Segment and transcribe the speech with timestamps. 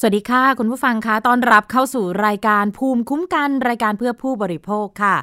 [0.00, 5.16] สวัสดีค่ะ คุณผู้ฟังคะต้อนรับเข้าสู่รายการภูมิคุ้มกันรายการเพื่อผู้บริโภคค่ะ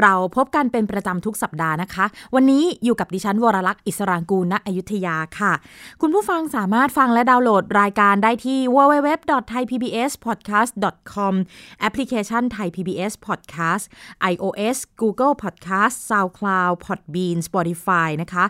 [0.00, 2.04] เราพบกันเป็นประจำทุกสัปดาห์นะคะ
[2.34, 5.52] วันนี้อยู่กับดิฉันวรลักษ์อิสรางกูลณอยุธยาค่ะ
[6.00, 11.34] คุณผู้ฟังสามารถฟังและดาวน์โหลดรายการได้ที่ www.thaipbspodcast.com
[11.80, 13.84] แอปพลิเคชัน Thai PBS Podcast
[14.32, 18.44] iOS Google Podcast SoundCloud Podbean Spotify นะคะ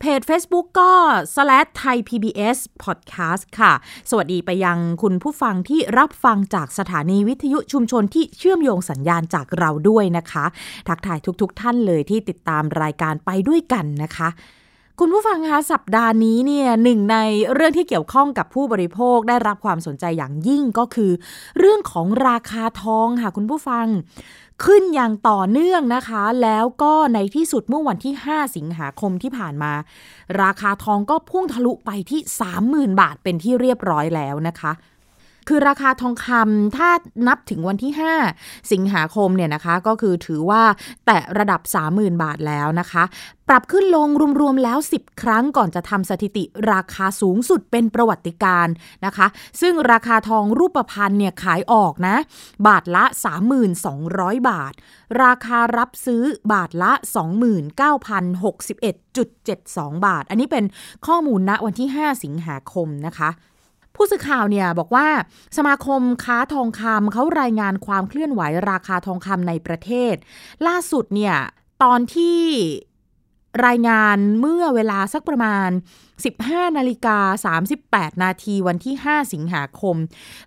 [0.00, 0.92] เพจ Facebook ก็
[1.34, 3.72] slash thai PBS podcast ค่ะ
[4.10, 10.44] สวัสดีไปยังคุณผู้ฟังที่รับฟังจากสถานีวิทยุชุมชนที่เชื่อมโยงสัญญาณจากเราด้วยนะคะ
[10.88, 14.28] ทักทายทุกๆทท่านเลยที่ติดตามรายการไปด้วยกันนะคะ
[15.00, 17.16] คุณผู้ฟังคะสัปดาห์นี้เนี่ยหนึ่งใน
[17.54, 21.10] เรื่องที่เกี่ยวข้องกับผู้บริโภคได้รับความสนใจอย่างยิ่งก็คือ
[21.58, 23.86] เรื่องของราคาทองค่ะคุณผู้ฟัง
[24.64, 29.72] ขึ้นอย่างต่อเนื่องนะคะ แล้วก็ในที่สุดเมื่อวันที่ 5 สิงหาคมที่ผ่านมา
[30.42, 32.20] ราคาทองก็พุ่งทะลุไปที่
[32.60, 34.72] 30,000 บาทเป็นที่เรียบร้อยแล้วนะคะ
[35.48, 36.90] คือราคาทองคำถ้า
[37.28, 37.92] นับถึงวันที่
[38.32, 40.62] 5 สิงหาคมเนี่ยนะคะก็คือถือว่า
[41.06, 41.60] แตะระดับ
[41.92, 43.04] 30,000 บาทแล้วนะคะ
[43.48, 44.08] ปรับขึ้นลง
[44.40, 48.66] รวมๆแล้ว 10 ครั้งก่อนจะทำสถิติราคาสูงสุดเป็นประวัติการ
[49.04, 49.26] นะคะ
[49.60, 52.16] ซึ่งราคาทองรูปพรรณเนี่ยขายออกนะ
[52.66, 53.04] บาทละ
[53.76, 54.72] 3,200 บาท
[55.22, 56.92] ราคารับซื้อบาทละ
[58.88, 60.64] 29,061.72 บาท อันนี้เป็น
[61.06, 63.30] ข้อมูลณวันที่ 5 สิงหาคมนะคะ
[63.98, 65.08] ผู้สื่อข่าวเนี่ยบอกว่า
[65.56, 70.14] สมาคมค้าทองคำเขารายงานความเคลื่อนไหวราคาทองคำในประเทศ
[70.66, 71.36] ล่าสุดเนี่ย
[71.82, 72.40] ตอนที่
[73.66, 75.70] รายงานเมื่อเวลาสักประมาณ
[76.24, 77.18] 15 นาฬิกา
[77.70, 79.96] 38 นาทีวันที่ 5 สิงหาคม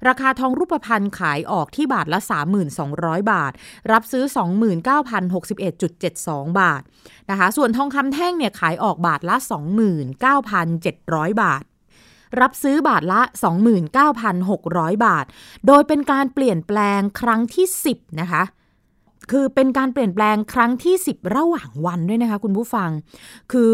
[0.08, 2.20] ราคาทองรูปพรรณขายออกที่บาทละ
[2.76, 3.54] 3,200บาท
[3.92, 4.24] รับซื้อ
[5.02, 6.82] 29,061.72 บาท
[7.30, 9.36] นะคะ ส่วนทองคำแท่งเนี่ยขายออกบาทละ
[10.20, 11.64] 29,700 บาท
[12.40, 13.22] รับซื้อบาทละ
[14.34, 15.26] 29,600 บาท
[15.68, 18.44] โดยเป็นการเปลี่ยนแปลงครั้งที่ 10 นะคะ
[19.32, 22.90] คือเป็นการเปลี่ยนแปลงครั้งที่ 10 ระหว่างวันด้วยนะคะ คุณผู้ฟัง
[23.52, 23.74] คือ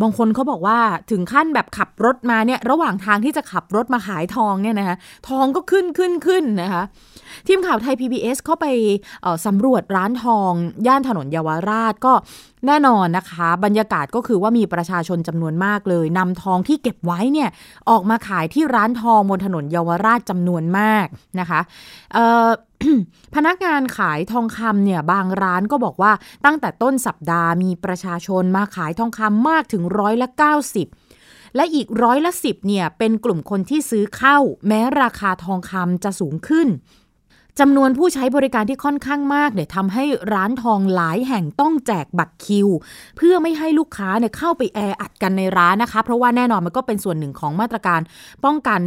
[0.00, 0.78] บางคนเขาบอกว่า
[1.10, 4.96] ถึงขั้นแบบขับรถมาเนี่ยระหว่างทางที่จะขับรถมาขายทองเนี่ยนะคะ
[5.28, 6.82] ทองก็ขึ้นขึ้นขึ้นนะคะ
[7.46, 8.66] ทีมข่าวไทย PBS เข้าไป
[9.46, 10.52] สำรวจร้านทอง
[10.86, 12.12] ย่านถนนเยาวราชก็
[12.66, 17.48] แน่นอนนะคะ บรรยากาศก็คือว่ามีประชาชนจำนวนมากเลยนำทองที่เก็บไว้เนี่ย
[17.90, 21.06] ออกมาขายที่ร้านทองบนถนนเยาวราชจำนวนมาก
[21.40, 21.60] นะคะ
[23.34, 26.12] พนักงานขายทองคำเนี่ยบางร้านก็บอกว่า
[26.44, 30.28] ตั้งแต่ต้นสัปดาห์มีประชาชนมาขายทองคำมากถึงร้อยละ
[30.92, 36.68] 90และอีกร้อยละ10เนี่ยเป็นกลุ่มคนที่ซื้อเข้า แม้ราคาทองคำจะสูงขึ้น
[37.60, 42.68] จำนวนผู้ใช้บริการที่ค่อนข้างมากเนี่ยทำให้ร้านทองหลายแห่งต้องแจกบัตรคิว
[43.16, 48.00] เพื่อไม่ให้ลูกค้าเนี่ยเข้าไปแออัดกันในร้านนะคะ เพราะว่าแน่นอนมันก็เป็นส่วนหนึ่งของมาตรการ
[48.44, 48.80] ป้องกัน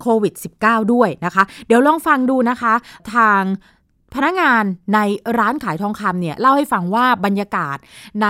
[0.00, 2.74] โควิด -19 ด้วยนะคะ เดี๋ยวลองฟังดูนะคะ
[3.14, 3.42] ทาง
[4.14, 4.98] พนักงานใน
[5.38, 7.76] ร้านขายทองคำเนี่ยเล่าให้ฟังว่าบรรยากาศ
[8.22, 8.28] ใน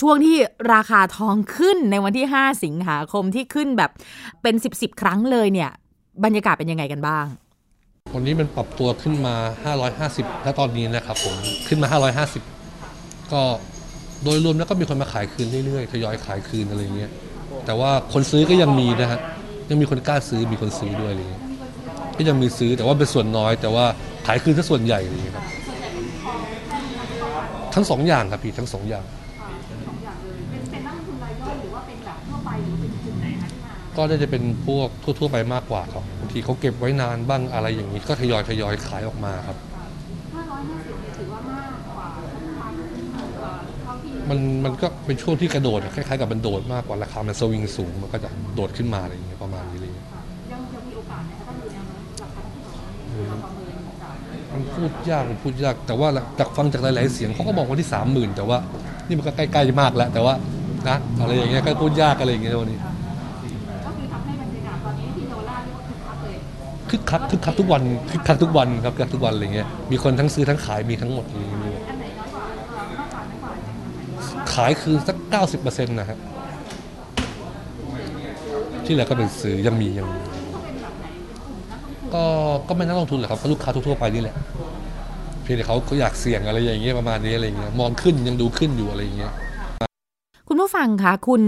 [0.00, 0.36] ช่วงที่
[0.74, 3.90] ราคาทองขึ้นในวันที่ 5 สิงหาคมที่ขึ้นแบบ
[4.42, 5.70] เป็น 10บสครั้งเลยเนี่ย
[6.24, 7.26] บรรยากาศเป็นยังไงกันบ้าง
[8.14, 9.34] วันนี้มันปรับตัวขึ้นมา
[9.88, 11.34] 550 แล้วตอนนี้นะครับผม
[11.68, 11.88] ขึ้นมา
[12.68, 13.42] 550 ก็
[14.24, 17.10] โดยรวมแล้วก็มีคนมาขายคืนเรื่อยๆ ทยอยขายคืนอะไรเงี้ย
[17.66, 19.20] แต่ว่าคนซื้อก็ยังมีนะฮะ
[19.70, 21.42] ยังมีคนกล้าซื้อ มีคนซื้อด้วยอะไรเงี้ย
[22.16, 23.84] ก็ยังมีซื้อแต่ว่าเป็นส่วนน้อย แต่ว่า
[24.26, 25.44] ขายคืนซะส่วนใหญ่เลยครับ
[27.74, 29.04] ทั้งสองอย่างครับพี่ ทั้งสองอย่าง
[33.96, 39.56] ก็ได้จะเป็นพวกทั่ว ๆ ไปมากกว่าครับบางทีเขาเก็บไว้นานบ้างอะไรอย่างนี้ก็ทยอยทยอยขายออกมาครับ
[41.16, 42.06] ถือว่ามากกว่า
[44.28, 54.16] มันมันก็เป็นช่วงที่กระโดดคล้ายๆกับมันโดดมากกว่าราคามันสวิงสูงมันก็จะโดดขึ้นมาอะไรอย่างเงี้ยประมาณนี้เลยยังยังมีโอกาสไหมถ้าดูแนวโน้มหลักการ
[54.52, 56.08] มันพูดยากมันพูดยากแต่ว่า
[56.38, 58.58] จากฟังจากหลาย ๆ เสียงเขาก็บอกว่าที่สามหมื่นแต่ว่า
[59.06, 60.34] นี่มันก็ใกล้ๆมากแล้วแต่ว่า
[60.88, 62.99] นะอะไรอย่างเงี้ยก็พูดยากอะไรอย่างเงี้ยวันนี้คึ
[66.98, 71.26] กคักคึกคักทุกวันคึกคักทุกวันครับคึกทุกวันอะไรเงี้ยมีคนทั้งซื้อทั้งขายมีทั้งหมด
[74.52, 76.18] ขายคือสักเก้าสิบเปอร์เซ็นต์นะครับ
[78.84, 80.08] ที่เหลือก็เป็นซื้อยังมียัง
[82.14, 82.24] ก็
[82.68, 84.36] ก็ไม่นักลงทุนหรอกครับก็ลูกค้าทั่วไปนี่แหละ
[85.42, 89.32] เพียงแต่เขาเขาอยากเสี่ยงอะไรอย่างเงี้ยประมาณนี้อะไรเงี้ยมองขึ้นยังดูขึ้นอยู่อะไรอย่างเงี้ย
[90.52, 91.42] คุณผู้ฟังคะคุณ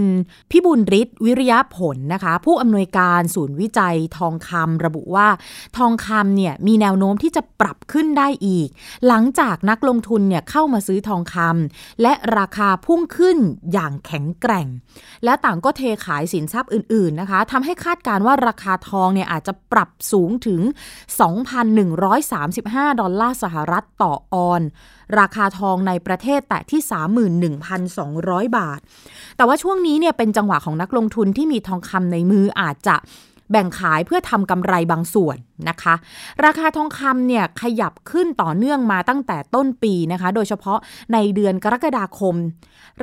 [0.51, 5.27] พิบูลฤทธิ์วิริยผลนะคะ ผู้อำนวยการศูนย์วิจัยทองคำระบุว่า
[5.77, 8.67] ทองคำเนี่ยมีแนวโน้มที่จะปรับขึ้นได้อีก
[9.07, 13.37] หลังจากนักลงทุนเนี่ยเข้ามาซื้อทองคำและราคาพุ่งขึ้น
[13.73, 14.67] อย่างแข็งแกร่ง
[15.23, 20.61] และต่างก็เทขายสินทรัพย์อื่นๆนะคะทำให้คาดการว่าราคาทองเนี่ยอาจจะปรับสูงถึง
[21.41, 24.63] 2,135 ดอลลาร์สหรัฐต่อออน
[25.19, 26.81] ราคาทองในประเทศแต่ที่
[28.49, 28.79] 31,200 บาท
[29.37, 32.97] แต่ว่าช่วงนี้เนี่ยเป็นจังหวะของนักลงทุนที่มีทองคำในมืออาจจะ
[33.51, 35.37] แบ่งขายเพื่อทำกำไรบางส่วน
[35.69, 35.95] นะคะ
[36.45, 40.79] ราคาทองคำเนี่ยขยับขึ้นต่อเนื่องมาตั้งแต่ต้นปีนะคะ โดยเฉพาะ
[41.13, 42.35] ในเดือนกรกฎาคม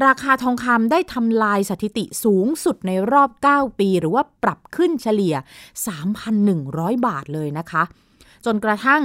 [0.05, 5.35] ราคาทองคำได้ทำลายสถิติสูงสุดในรอบ 9 ปี หรือว่าปรับขึ้นเฉลี่ย
[6.21, 7.83] 3,100 บาทเลยนะคะ
[8.47, 9.03] จนกระทั่ง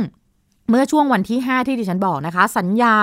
[0.69, 2.93] เมื่อช่วงวันที่ 5 ที่ดิฉันบอกนะคะ สัญญา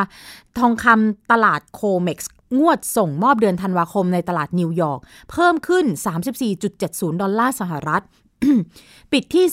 [0.58, 5.00] ทองคำตลาดโคเม็กซ์งวดส่งมอบเดือนธันวาคมในตลาดนิวยอร์ก
[5.30, 5.84] เพิ่มขึ้น
[6.54, 8.02] 34.70 ดอลลาร์สหรัฐ
[9.12, 9.44] ปิดที่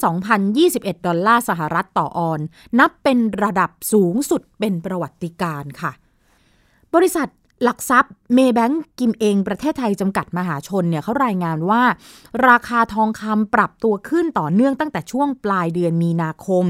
[0.70, 2.40] 2,021 ดอลลาร์สหรัฐต่อออนซ์
[2.80, 5.92] นับเป็นระดับสูงสุดเป็นประวัติการณ์ค่ะ
[6.96, 7.28] บริษัท
[7.64, 11.84] หลักทรัพย์เมย์แบงก์กิมเอ็งประเทศไทยจำกัดมหาชนเนี่ยเขารายงานว่า
[12.48, 16.66] ราคาทองคำปรับตัวขึ้นต่อเนื่องตั้งแต่ช่วงปลายเดือนมีนาคม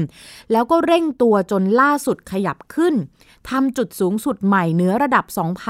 [0.52, 2.94] แล้วก็เร่งตัวจนล่าสุดขยับขึ้น
[3.50, 5.24] ทำจุดสูงสุดใหม่เหนือระดับ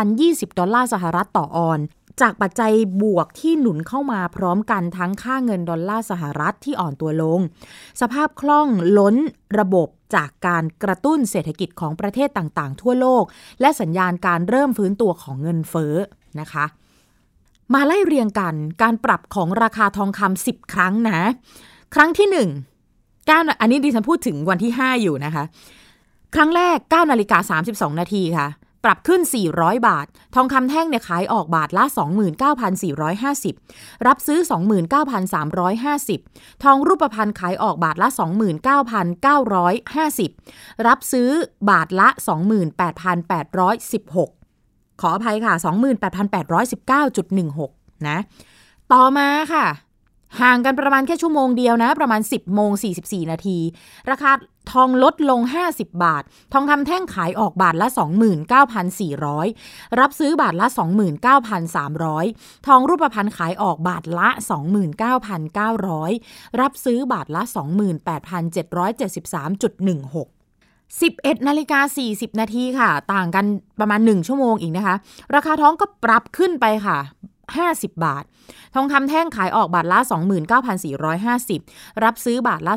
[0.07, 1.79] 2,020 ดอลลาร์สหรัฐต่อออน
[2.21, 2.73] จากปัจจัย
[3.03, 7.41] บวกที่หนุนเข้ามาพร้อมกันทั้งค่าเงินดอลลาร์สหรัฐที่อ่อนตัวลง
[8.01, 8.69] สภาพคล่อง
[8.99, 9.17] ล้น
[9.59, 13.25] ระบบจากการกระตุ้นเศรษฐกิจของประเทศต่างๆ ทั่วโลก
[13.61, 15.95] และสัญญาณการเริ่มฟื้นตัวของเงินเฟ้อ
[16.41, 16.65] นะคะ
[17.75, 21.21] มาไล่เรียงกันการปรับของราคาทองคำ10ครั้งนะ
[21.95, 22.49] ครั้งที่1
[23.09, 25.45] 9อันนี้ดิฉันพูดถึงวันที่ 5 อยู่นะคะ
[26.35, 28.49] ครั้งแรก9นาฬิกา32 นาทีค่ะ
[28.85, 29.21] ปรับขึ้น
[29.55, 31.85] 400 บาท ทองคำแท่งเนี่ยขายออกบาทละ
[33.31, 34.38] 29,450 รับซื้อ
[35.71, 38.09] 29,350 ทองรูปพรรณขายออกบาทละ
[39.27, 41.31] 29,950 รับซื้อ
[41.71, 42.09] บาทละ
[43.91, 45.55] 28,816 ขออภัยค่ะ
[47.21, 48.19] 28,819.16 นะ
[48.93, 49.67] ต่อมาค่ะ
[50.41, 52.71] ห่างกันประมาณแค่ชั่วโมงเดียวนะ ประมาณ 10โมง
[53.03, 53.59] 44 นาที
[54.11, 54.32] ราคา
[54.73, 55.41] ทองลดลง
[55.71, 56.23] 50 บาท
[56.53, 57.88] ทองคำแท่งขายออกบาทละ
[58.93, 60.67] 29,400 รับซื้อบาทละ
[61.87, 64.29] 29,300 ทองรูปพรรณขายออกบาทละ
[65.25, 70.29] 29,900 รับซื้อบาทละ 28,773.16
[71.00, 71.81] 11นาฬิกา
[72.11, 73.44] 40 นาทีค่ะ ต่างกัน
[73.81, 74.94] ประมาณ 1 ชั่วโมงอีกนะคะ
[75.35, 76.99] ราคาทองก็ปรับขึ้นไปค่ะ
[77.58, 78.25] 50 บาท
[78.75, 79.99] ทองคำแท่งขายออกบาทละ
[81.41, 82.75] 29,450 รับซื้อบาทละ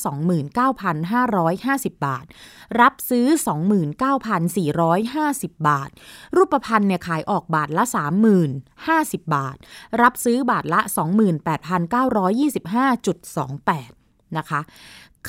[1.94, 2.24] 29,550 บาท
[2.80, 3.26] รับซื้อ
[4.46, 5.90] 29,450 บาท
[6.36, 7.84] รูปพรรณเนี่ยขายออกบาทละ
[8.58, 9.56] 30,050 บาท
[10.02, 10.80] รับซื้อบาทละ
[13.72, 14.60] 28,925.28 นะคะ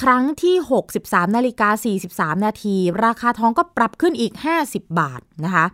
[0.01, 0.55] ครั้งที่
[0.95, 1.69] 63 นาฬิกา
[2.05, 4.33] 43 นาที ราคาทองก็ปรับขึ้นอีก
[4.65, 5.65] 50 บาทนะคะ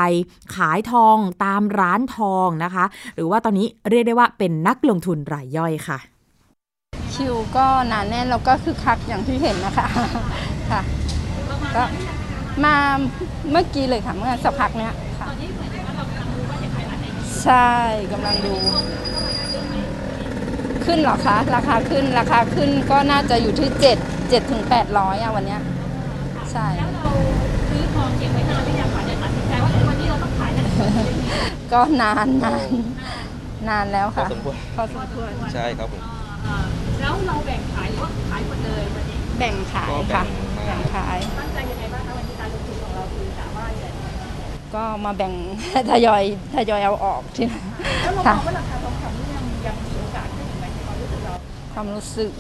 [0.55, 5.99] ขายทองตามร้านทองนะคะ หรือว่าตอนนี้เรียกได้ว่าเป็นนักลงทุนรายย่อยค่ะ
[7.15, 9.87] คิวก็หนาแน่นแล้วก็คือคักอย่างที่เห็นนะคะ
[10.71, 10.81] ค่ะ
[11.75, 11.83] ก็
[12.63, 12.75] มา
[13.51, 15.27] เมื่อกี้เลยค่ะเมื่อสักพักเนี้ยค่ะ
[17.43, 17.71] ใช่
[18.11, 18.55] กำลังดู
[20.85, 23.97] ขึ้นหรอคะ ราคาขึ้นราคาขึ้นก็น่าจะอยู่ที่เจ็ด
[24.29, 25.61] เจ็ดถึงแปดร้อยอะวันเนี้ย
[26.51, 27.11] ใช่แล้วเรา
[27.69, 30.63] ซื้อทองเก็บไว้นานหรือยังคะเนี่ยตัดสินใจว่าวันนี้เราต้องขายนะ
[31.73, 32.67] ก็นานนาน
[33.69, 36.03] นานแล้วค่ะพอสมควรพอสมควรใช่ครับผม
[37.01, 40.23] แล้วเราแบ่งขายหรือว่าขายหมดเลยวันนี้แบ่งขายค่ะ
[40.65, 43.93] แบ่งขายตั้งใจยังไงบ้างคะวันนี้การลงทุนของเราคือกะว่าอย่าง
[44.75, 45.33] ก็มาแบ่ง
[45.91, 46.23] ทยอย
[46.55, 51.33] ทยอยเอาออกที่แล้วเรามองว่าราคาทองคำนี่ยังยังมีโอกาสขึ้นไหมความรู้สึกเรา
[51.73, 52.31] ความรู้สึก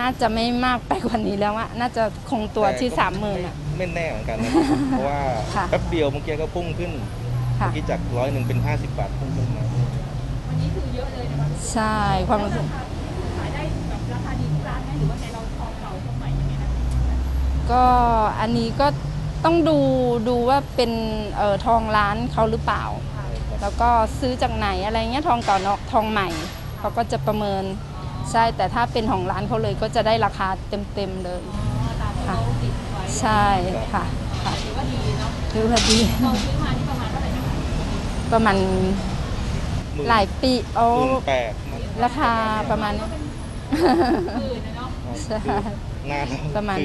[0.00, 4.50] น่าจะไม่มากไปกว่านี้แล้วอะน่าจะคงตัวที่สามหมื่นอะ ไม่แน่เหมือนกันนะ
[4.90, 5.20] เพราะว่า
[5.70, 6.92] แป๊บเดียวเมื่อกี้ก็พุ่งขึ้น
[7.56, 9.64] เมื่อกี้จากร้อยหนึ่งเป็นห้าสิบบาทพุ่งขึ้นมา
[10.48, 11.98] วันนี้คือเยอะเลยนะคะใช่
[12.28, 12.64] ความรู้สึก
[17.72, 17.82] ก็
[18.40, 18.86] อันนี้ก็
[19.44, 19.78] ต้องดู
[20.28, 20.92] ดูว่าเป็น
[21.36, 22.84] เอ่อทองร้านเขาหรือเปล่า
[23.60, 26.28] แล้วก็ซื้อจากไหนอะไรเงี้ยทองเก่าเนาะทองใหม่
[26.78, 27.64] เขาก็จะประเมิน
[28.30, 30.48] ใช่แต่ถ้าเป็นของร้านเขาเลยก็จะได้ราคา
[30.94, 31.40] เต็มๆเลย
[32.26, 32.36] ค่ะ
[33.20, 33.44] ใช่
[33.92, 34.04] ค่ะ
[34.44, 35.98] ค่ะถือว่าดีเนาะถือว่าดี
[38.32, 38.56] ประมาณ
[40.08, 40.86] หลายปีโอ้
[42.04, 42.32] ราคา
[42.70, 43.06] ประมาณนี้
[45.24, 45.38] ใช่
[46.12, 46.78] นานประมาณ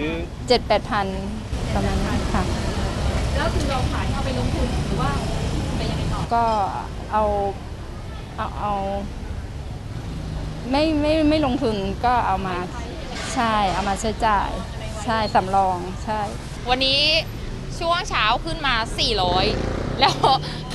[0.47, 1.05] เจ็ดแปดพัน
[1.75, 2.43] ประมาณนี้ค่ะ
[3.35, 5.11] แล้วคือเราขายเอาไปลงทุนหรือว่า
[5.77, 6.43] ไปยังไงต่อก็
[7.11, 7.23] เอา
[8.37, 8.73] เอาเอา
[10.71, 11.75] ไม่ไม่ไม่ลงทุน
[12.05, 12.55] ก็เอามา
[13.33, 14.49] ใช่เอามาใช้จ่าย
[15.03, 16.19] ใช่สำรองใช่
[16.69, 16.99] วันนี้
[17.79, 18.75] ช่วงเช้าขึ้นมา
[19.37, 20.13] 400 แล้ว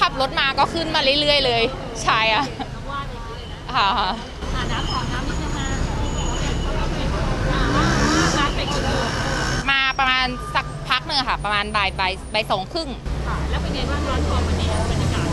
[0.00, 1.62] ขับรถมาก็ขึ้นมาเรื่อยๆเลย
[2.02, 2.44] ใช่อะ
[3.74, 3.88] ค่ะ
[4.72, 5.50] น้ำขอน้ำนิดนึง
[9.70, 12.88] มาประมาณสักพักหนึ่งค่ะ ประมาณบ่ายบ่ายบ่ายสองครึ่ง
[13.26, 15.26] ค่ะแล้วเป็นไงบ้างร้านทองวันนี้บรรยากาศ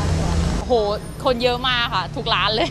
[0.68, 0.72] โห
[1.26, 2.70] คนเยอะมากค่ะ ทุกร้านเลย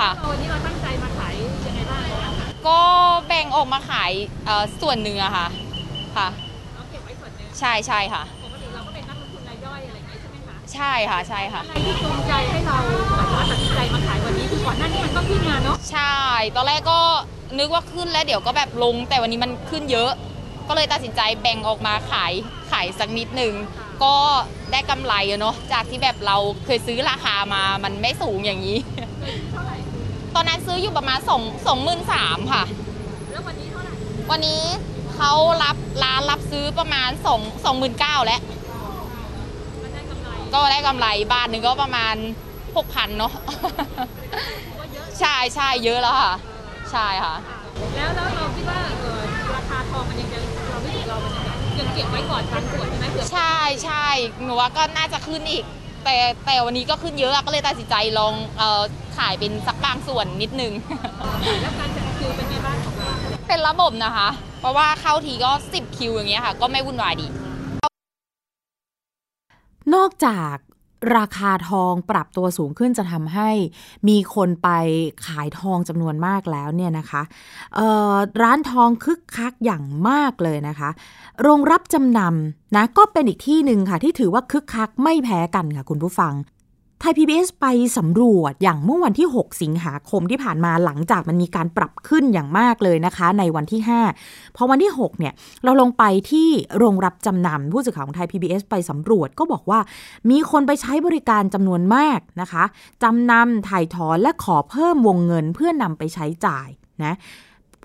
[0.00, 1.34] ค่ะวันนี้เราตั้งใจมาขาย
[1.66, 2.02] ยังไงบ้าง
[2.66, 2.78] ก็
[3.28, 4.12] แบ่งออกมาขาย
[4.82, 5.46] ส่วนหนึ่งอะค่ะ
[6.16, 6.28] ค่ะ
[6.74, 12.78] เราเก็บไว้ส่วนหนึ่งใช่ใช่ค่ะปกติเราก็เป็นนักลงทุนรายย่อยอะไรอย่างเงี้ยใช่ไหมคะใช่ค่ะใช่ค่ะอะไรที่จูงใจให้เรา
[13.16, 14.27] แบบว่าตัดสินใจมาขายวันนี้คือ
[14.68, 16.16] ก่อนหน้านี้มันก็ขึ้นมาเนาะใช่
[16.56, 17.00] ตอนแรกก็
[17.58, 20.10] นึกว่าขึ้นแล้วเดี๋ยวก็แบบลง แต่วันนี้มันขึ้นเยอะ
[20.68, 22.32] ก็เลยตัดสินใจแบ่งออกมาขาย
[22.70, 23.52] ขายสักนิดหนึ่ง
[24.02, 24.14] ก็
[24.72, 28.78] ได้กำไรเนาะจากที่แบบเราเคยซื้อราคามามันไม่สูงอย่างนี้
[30.34, 32.64] ตอนนั้นซื้ออยู่ประมาณสองสองหมื่นสามค่ะ
[33.32, 33.92] แล้ววันนี้เท่าไหร่
[34.30, 34.62] วันนี้
[35.16, 35.32] เขา
[35.64, 38.40] รับร้านรับซื้อประมาณสองสองหมื่นเก้าแล้ว
[40.54, 42.16] ก็ได้กำไรบาทหนึ่งก็ประมาณ
[42.78, 43.32] หกพันเนาะ
[45.20, 46.32] ใช่ใช่เยอะแล้วค่ะ
[46.92, 47.36] ใช่ค่ะ
[47.94, 49.20] แล้วแล้วเราคิดว่าเออ
[49.54, 50.38] ราคาทองมันยังจะ
[50.70, 54.06] เราไม่ถึงเรามันยังยังเก็บไว้ก่อนทันส่วนใช่ไหมเผื่อใช่ใช่
[54.42, 55.64] หนูว่าก็น่าจะขึ้นอีก
[56.04, 56.16] แต่
[56.46, 58.82] แต่วันนี้ก็ขึ้นเยอะก็เลยตัดสินใจลองเอ่อ
[59.16, 60.72] ขายเป็นสักบางส่วนนิดนึง
[61.62, 63.10] แล้วการจัดคิวเป็นไงบ้างของเรา
[63.48, 64.28] เป็นระบบนะคะ
[64.60, 67.26] เพราะว่าเข้าทีก็ 10 คิวอย่างเงี้ยค่ะ ก็ไม่วุ่นวายดี
[69.94, 70.56] นอกจาก
[71.16, 73.50] ราคาทองปรับตัวสูงขึ้นจะทำให้
[74.08, 74.68] มีคนไป
[75.26, 77.22] ขายทองจำนวนมากแล้วเนี่ยนะคะ
[78.42, 80.90] ร้านทองคึกคักอย่างมากเลยนะคะ
[81.42, 86.32] โรงรับจำนำนะก็เป็นอีกที่หนึ่งค่ะที่ถือว่าคึกคักไม่แพ้กันค่ะคุณผู้ฟัง
[87.00, 87.66] ไทย PBS ไป
[87.98, 93.80] สำรวจอย่างเมื่อวันที่ 6 สิงหาคมที่ผ่านมาหลังจากมันมีการปรับขึ้นอย่างมากเลยนะคะ ในวันที่
[94.20, 95.32] 5 พอวันที่ 6 เนี่ย
[95.64, 99.80] เราลงไปที่โรงรับจำนำผู้สื่อข่าวของไทย PBS ไปสำรวจก็บอกว่า
[100.30, 102.64] มีคนไปใช้บริการจำนวนมากนะคะ
[103.02, 106.68] จำนำถ่ายถอนและขอเพิ่มวงเงินเพื่อนำไปใช้จ่าย
[107.04, 107.14] นะ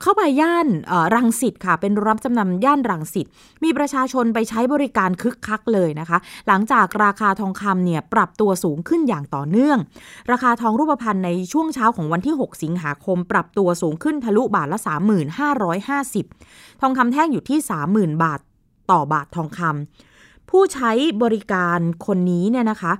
[0.01, 0.67] เข้าไปย่าน
[1.15, 3.27] รังสิตค่ะ เป็นรับจำนำย่านรังสิต
[3.63, 9.77] มีประชาชนไปใช้บริการคึกคักเลยนะคะ หลังจากราคาทองคำเนี่ยปรับตัวสูงขึ้นอย่างต่อเนื่อง
[10.31, 14.79] ราคาทองรูปพรรณในช่วงเช้าของวันที่ 6 สิงหาคม ปรับตัวสูงขึ้นทะลุบาทละ
[15.59, 17.59] 3550 ทองคำแท่งอยู่ที่
[17.91, 18.39] 30,000 บาท
[18.91, 20.91] ต่อบาททองคำผู้ใช้
[21.23, 22.93] บริการคนนี้เนี่ยนะคะ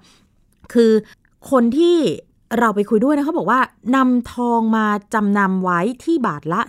[0.73, 0.91] คือ
[1.51, 1.97] คนที่
[2.59, 3.59] เราไปคุยด้วยนะเขาบอกว่า
[3.95, 6.61] นำทองมาจำนำไว้ที่บาทละ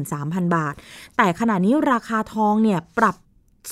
[0.00, 0.74] 23,000 บาท
[1.16, 3.16] แต่ขณะนี้ราคาทองเนี่ยปรับ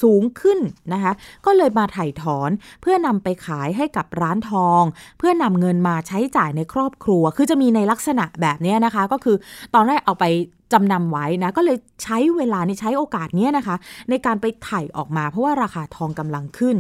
[0.03, 0.59] สูงขึ้น
[0.93, 1.13] นะคะ
[1.47, 4.83] ก็เลยมาถ่ายถอนเพื่อนำไปขายให้กับร้านทอง
[5.19, 9.37] เพื่อนำเงินมาใช้จ่ายในครอบครัว คือจะมีในลักษณะแบบนี้นะคะ ก็คือ
[9.75, 10.25] ตอนแรกเอาไป
[10.73, 13.77] จำนำไว้นะ ก็เลยใช้เวลาในใช้โอกาสนี้นะคะ
[14.11, 16.77] ในการไปถ่ายออกมาเพราะว่าราคาทองกำลังขึ้น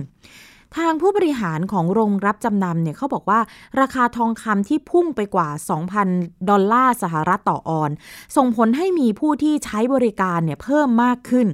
[0.76, 3.40] ทางผู้บริหารของโรงรับจำนำเนี่ยเขาบอกว่า
[3.80, 5.48] ราคาทองคำที่พุ่งไปกว่า
[5.98, 7.90] 2,000 ดอลลาร์สหรัฐต่อออน
[8.36, 11.46] ส่งผลให้มีผู้ที่ใช้บริการเนี่ยเพิ่มมากขึ้น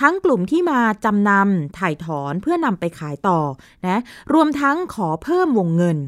[0.00, 3.40] ทั้งกลุ่มที่มาจำนำถ่ายถอนเพื่อนำไปขายต่อ
[3.86, 4.00] นะ
[4.34, 5.98] รวมทั้งขอเพิ่มวงเงิน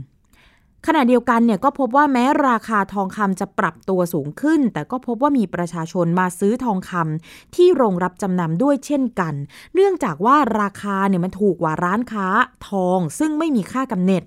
[0.87, 9.35] ขณะเดียวกันเนี่ยก็พบว่าแม้ราคาทองคำจะปรับตัวสูงขึ้น แต่ก็พบว่ามีประชาชนมาซื้อทองคำที่โรงรับจำนำด้วยเช่นกัน
[9.75, 12.27] เนื่องจากว่าราคาเนี่ยมันถูกกว่าร้านค้า
[12.69, 14.23] ทองซึ่งไม่มีค่ากำเนิด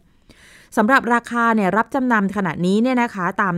[0.77, 3.55] สำหรับราคาเนี่ยรับจำนำขณะนี้เนี่ยนะคะตาม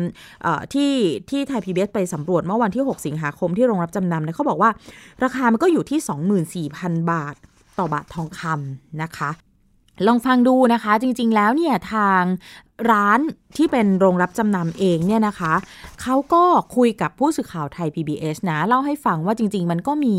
[0.74, 0.92] ที่
[1.30, 4.70] ที่ไทยพีบีไปสำรวจเมื่อวันที่ 6 สิงหาคมที่โรงรับจำนำเนี่ยเขาบอกว่า
[5.24, 7.36] ราคามันก็อยู่ที่ 24,000 บาท
[7.78, 9.32] ต่อบาททองคำนะคะ
[10.08, 12.22] ลองฟังดูนะคะ จริงๆแล้วเนี่ยทาง
[12.90, 13.20] ร้าน
[13.58, 15.54] ที่เป็นโรงรับจำนำเองเนี่ยนะคะ
[16.02, 16.44] เขาก็
[16.76, 20.18] คุยกับผู้สื่อข่าวไทย PBS นะ เล่าให้ฟังว่าจริง ๆ มันก็มี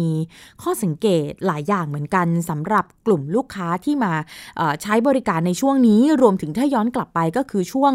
[0.63, 4.13] ข้อสังเกตหลายอย่างเหมือนกันสำหรับกลุ่มลูกค้าที่มา
[4.83, 7.93] ใช้บริการในช่วงนี้ รวมถึงถ้าย้อนกลับไปก็คือช่วง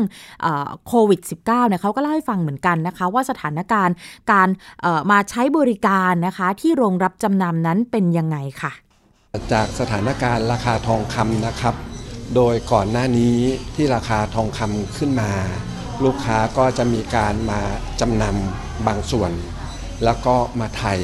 [0.88, 3.96] โควิด -19 เนี่ยเขาก็เล่าให้ฟังเหมือนกันนะคะ ว่าสถานการณ์
[4.32, 4.50] การ
[5.12, 8.72] มาใช้บริการนะคะที่โรงรับจำนำนั้นเป็นยังไงค่ะ
[9.54, 11.76] จากสถานการณ์ราคาทองคำนะครับ
[12.36, 13.38] โดยก่อนหน้านี้
[13.76, 15.32] ที่ราคาทองคำขึ้นมา
[16.06, 17.62] ลูกค้าก็จะมีการมา
[18.00, 19.32] จำนำบางส่วน
[20.04, 21.00] แล้วก็มาไทย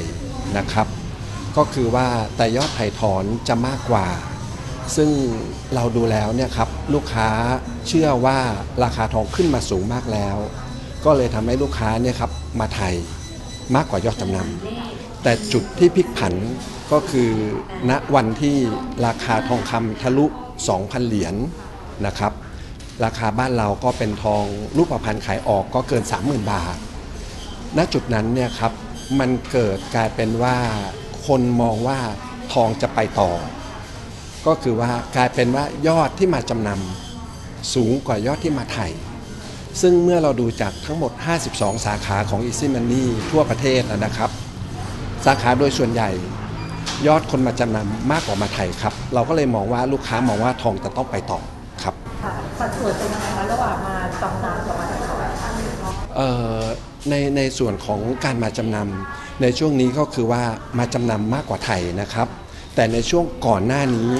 [0.56, 0.86] นะครับ
[1.56, 4.06] ก็คือว่าแต่ยอดไถ่ถอนจะมากกว่า
[4.96, 5.10] ซึ่ง
[5.74, 7.28] เราดูแล้วเนี่ยครับลูกค้า
[7.88, 8.38] เชื่อว่า
[8.84, 10.36] ราคาทองขึ้นมาสูงมากแล้ว
[11.04, 12.94] ก็เลยทำให้ลูกค้าเนี่ยครับมาไทย
[13.74, 16.34] มากกว่ายอดจำนำแต่จุดที่พลิกผัน
[16.92, 17.30] ก็คือ
[17.90, 18.56] ณวันที่
[19.06, 20.26] ราคาทองคำทะลุ
[20.62, 21.36] 2,000 เหรียญน
[22.06, 22.32] นะครับ
[23.04, 24.44] ราคาบ้านเราก็เป็นทอง
[24.76, 26.76] รูปประพันขายออกก็เกิน 30,000 บาท
[27.76, 28.72] ณจุดนั้นเนี่ยครับ
[29.18, 30.56] มันเกิดกลายเป็นว่า
[31.26, 31.98] คนมองว่า
[32.52, 33.30] ทองจะไปต่อ
[34.46, 38.88] ก็คือว่ากลายเป็นว่ายอดที่มาจำนำสูงกว่ายอดที่มาไถ่
[39.80, 41.12] ซึ่งเมื่อเราดูจากทั้งหมด
[41.48, 44.30] 52 สาขาของ Easy Money ทั่วประเทศนะครับ
[45.24, 46.10] สาขาโดยส่วนใหญ่
[47.06, 51.40] ยอดคนมาจำนำมากกว่ามาไทยครับ เราก็เลยมองว่าลูกค้ามองว่าทองจะต้องไปต่อ
[51.82, 51.94] ครับ
[52.58, 55.28] สัดส่วนเป็นยังไงคะระหว่างมาจำนำกับมาถ่ายถอน
[57.10, 60.42] ในในส่วนของการมาจำนำในช่วงนี้ก็คือว่า
[60.78, 62.28] มาจำนำมากกว่าไทยนะครับ
[62.74, 64.10] แต่ในช่วงก่อนหน้านี้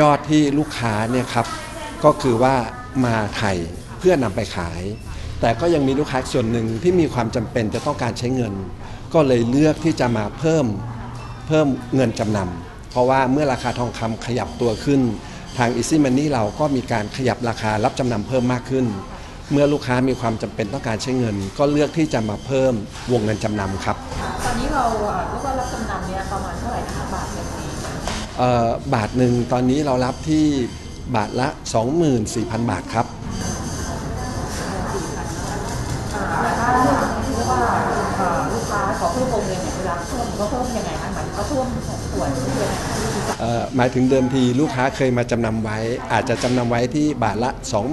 [0.00, 1.46] ยอดที่ลูกค้าเนี่ยครับ
[2.04, 2.54] ก็คือว่า
[3.04, 3.56] มาไทย
[3.98, 4.82] เพื่อนำไปขาย
[5.40, 8.54] แต่ก็ยังมีลูกค้าส่วนหนึ่งที่มีความจำเป็นจะต้องการใช้เงิน
[9.14, 10.66] ก็เลยเลือกที่จะมาเพิ่ม
[11.46, 15.00] เพิ่มเงินจำนำเพราะว่าเมื่อราคาทองคำขยับตัวขึ้น
[15.58, 18.86] ทาง Easy Money เราก็มีการขยับราคารับจำนำเพิ่มมากขึ้น
[19.52, 22.72] เมื่อลูกค้ามีความจำเป็นต้องการใช้เงิน ก็เลือกที่จะมาเพิ่ม
[23.12, 23.96] วงเงินจำนำครับ
[24.44, 24.84] ตอนนี้เรา
[25.30, 27.48] เรียกว่ารับจำนำเนี่ยประมาณเท่าไหร่นะคะบาทหนึ่ง
[28.94, 30.44] บาทหนึ่งตอนนี้เรารับที่
[31.16, 31.48] บาทละ
[32.08, 33.06] 24,000 บาทครับ
[39.12, 41.66] เพิ่มวงเงินเนี่ยเวลาเพิ่มก็เพิ่มยังไงคะหมายถึงเขาเพิ่ม
[42.12, 42.30] ส่วน
[43.76, 45.78] หมายถึงเดิมทีลูกค้าเคยมาจำนำไว้
[46.12, 47.50] อาจจะจำนำไว้ที่บาทละ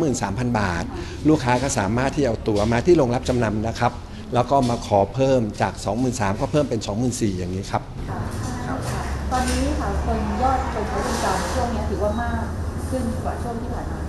[0.08, 0.84] 23,000 บาท
[1.30, 3.92] ลูกค้าก็สามารถที่เอาตั๋วมาที่โรงรับจำนำนะครับ
[4.34, 5.74] แล้วก็มาขอเพิ่มจาก
[6.08, 6.80] 23,000ก็เพิ่มเป็น
[7.10, 7.82] 24,000อย่างนี้ครับ
[9.32, 12.44] ตอนนี้ค่ะคนยอดคนใช้บริการช่วงนี้ถือว่ามาก
[12.90, 14.00] ขึ้นกว่าช่วงที่ผ่านมา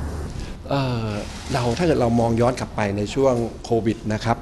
[1.53, 4.37] เราถ้าเกิดเรามองย้อนกลับไปในช่วงโควิดนะครับ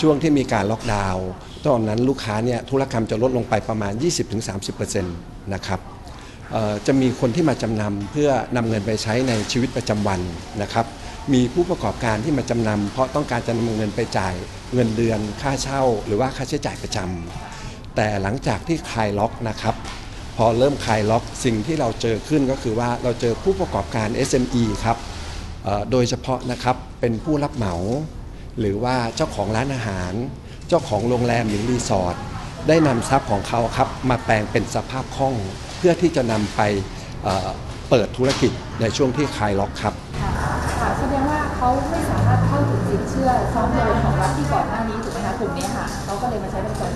[0.00, 1.26] ช่วงที่มีการล็อกดาวน์
[1.66, 3.92] ตอนนั้นลูกค้าเนี่ยธุรกรรมจะลดลงไปประมาณ
[4.48, 5.80] 20-30%นะครับ
[6.86, 10.20] จะมีคนที่มาจำนำเพื่อนำเงินไปใช้ในชีวิตประจำวัน
[10.62, 10.86] นะครับ
[11.32, 14.34] มีผู้ประกอบการที่มาจำนำเพราะต้องการจะนำเงินไปจ่าย
[14.74, 19.74] เงินเดือนค่าเช่า หรือว่าค่าใช้จ่ายประจำแต่หลังจากที่คลายล็อกนะครับ
[20.36, 24.96] พอเริ่มคลายล็อกสิ่งที่เราเจอขึ้นก็คือว่าเราเจอผู้ประกอบการ SME ครับ
[25.90, 27.74] โดยเฉพาะนะครับเป็นผู้รับเหมา
[28.60, 30.12] หรือว่าเจ้าของร้านอาหาร
[30.68, 32.16] เจ้าของโรงแรมหรือรีสอร์ท
[32.68, 35.34] ได้นำทรัพย์ของเขาครับมาแปลงเป็นสภาพคล่อง
[35.78, 36.60] เพื่อที่จะนำไป
[37.90, 39.94] เปิดธุรกิจในช่วงที่คลายล็อกครับ
[40.78, 46.90] ค่ะแสดงว่าเขาไม่สามารถเข้าถึงสินเชื่อซอฟต์โลนของรัฐที่ก่อนหน้านี้ถูกไหมคะกลุ่มนี้ค่ะเขาก็เลยมาใช้บริการ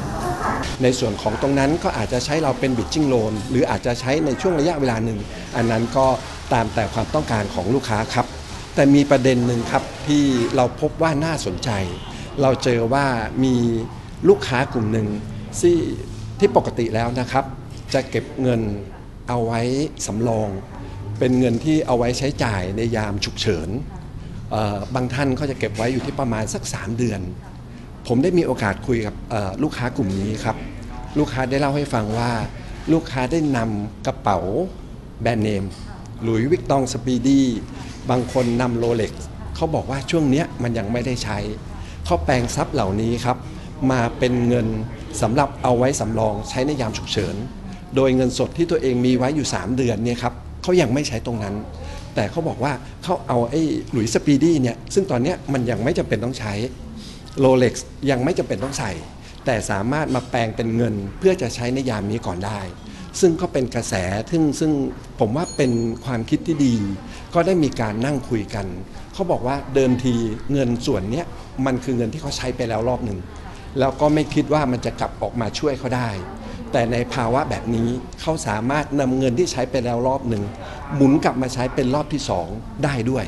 [0.82, 5.18] ในส่วนของตรงนั้นก็อาจจะใช้เราเป็นบิดจิ้งโลนหรืออาจจะใช้ในช่วงระยะเวลาหนึ่ง
[5.56, 6.06] อันนั้นก็
[6.52, 8.26] ตามแต่ความต้องการของลูกค้าครับ
[8.74, 10.22] แต่มีประเด็นหนึ่งครับที่
[10.56, 11.70] เราพบว่าน่าสนใจ
[12.42, 13.06] เราเจอว่า
[13.44, 13.54] มี
[14.28, 15.08] ลูกค้ากลุ่มหนึ่ง
[15.60, 15.76] ที่
[16.38, 17.44] ที่ปกติแล้วนะครับ
[17.94, 18.60] จะเก็บเงิน
[19.28, 19.60] เอาไว้
[20.06, 20.48] สำรอง
[21.18, 23.68] เป็นเงินที่เอาไว้ใช้จ่ายในยามฉุกเฉิน
[24.94, 27.20] บางท่านก็จะเก็บไว้อยู่ที่ประมาณสัก 3 เดือน
[28.06, 29.14] ผมได้มีโอกาสคุยกับ
[29.62, 30.56] ลูกค้ากลุ่มนี้ครับ
[31.18, 32.30] ลูกค้าได้เล่าให้ฟังว่า
[32.92, 34.38] ลูกค้าได้นำกระเป๋า
[35.22, 35.64] แบรนด์เนม
[36.22, 37.46] หลุยส์ วิตตอง Speedy
[38.10, 39.12] บางคนนำโรเล็กซ์
[39.54, 41.38] เขาบอกว่าช่วงนี้มันยังไม่ได้ใช้
[42.06, 43.36] เขาแปลงทรัพย์เหล่านี้ครับ
[43.90, 44.66] มาเป็นเงิน
[45.22, 47.36] สำหรับเอาไว้สำรองใช้ในยามฉุกเฉิน
[47.96, 51.54] โดยเงินสดที่ตัวเองมีไว้อยู่ 3 เดือนเนี่ยครับเขายังไม่ใช้ตรงนั้น
[52.14, 56.52] แต่เขาบอกว่าเขาเอาไอ้หลุยส์ Speedy เนี่ยซึ่งตอนนี้มันยังไม่จำเป็นต้องใช้
[57.38, 58.92] โรเล็กซ์ยังไม่จำเป็นต้องใส่
[59.44, 62.60] แต่สามารถมาแปลงเป็นเงินเพื่อจะใช้ในยามนี้ก่อนได้
[63.20, 63.94] ซึ่งก็เป็นกระแส
[64.30, 64.72] ซึ่งซึ่ง
[65.20, 65.72] ผมว่าเป็น
[66.04, 66.74] ความคิดที่ดี
[67.34, 68.66] ก็ได้มีการนั่งคุยกัน
[69.12, 70.14] เขาบอกว่าเดิมที
[70.52, 71.26] เงินส่วนเนี้ย
[71.66, 73.18] มันคือเงินที่เขาใช้ไปแล้วรอบหนึ่ง
[73.78, 76.08] แล้วก็ไม่คิดว่ามันจะกลับออกมาช่วยเขาได้
[76.72, 77.88] แต่ในภาวะแบบนี้
[78.20, 80.42] เขาสามารถนำเงินที่ใช้ไปแล้วรอบหนึ่ง
[80.94, 82.46] หมุนกลับมาใช้เป็นรอบที่สอง
[82.84, 83.24] ได้ด้วย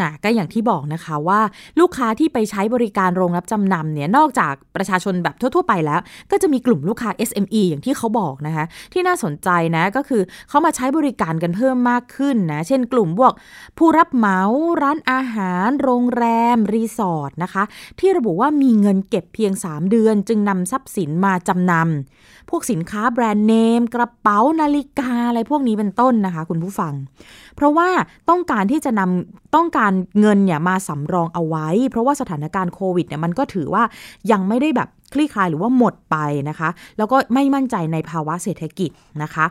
[0.00, 1.40] นะก็อย่างที่บอกนะคะว่า
[1.80, 13.32] ลูกค้าที่ไปใช้บริการโรงรับจำนำเนี่ยนอกจากประชาชนแบบทั่ว ๆ ไปแล้ว ก็จะมีกลุ่มลูกค้า SME อย่างที่เขาบอกนะคะที่น่าสนใจนะก็คือเขามาใช้บริการกันเพิ่มมากขึ้นนะเช่นกลุ่มพวก
[13.78, 14.40] ผู้รับเหมา
[14.82, 17.64] ร้านอาหาร โรงแรม รีสอร์ทนะคะ
[18.00, 26.92] ที่ระบุว่ามีเงินเก็บเพียง 3 เดือน จึงนำทรัพย์สินมาจำนำ วกสินค้าแบรนด์เนม กระเป๋านาฬิกาอะไรพวกนี้เป็นต้นนะคะ คุณผู้ฟัง
[27.56, 27.88] เพราะว่า
[28.30, 33.82] ต้องการที่จะนำต้องการเงินเนี่ยมาสำรองเอาไว้ เพราะว่าสถานการณ์โควิดเนี่ยมันก็ถือว่า
[34.30, 36.16] ยังไม่ได้แบบคลี่คลายหรือว่าหมดไป
[36.48, 38.90] นะคะ แล้วก็ไม่มั่นใจในภาวะเศรษฐกิจ
[39.22, 39.46] นะคะ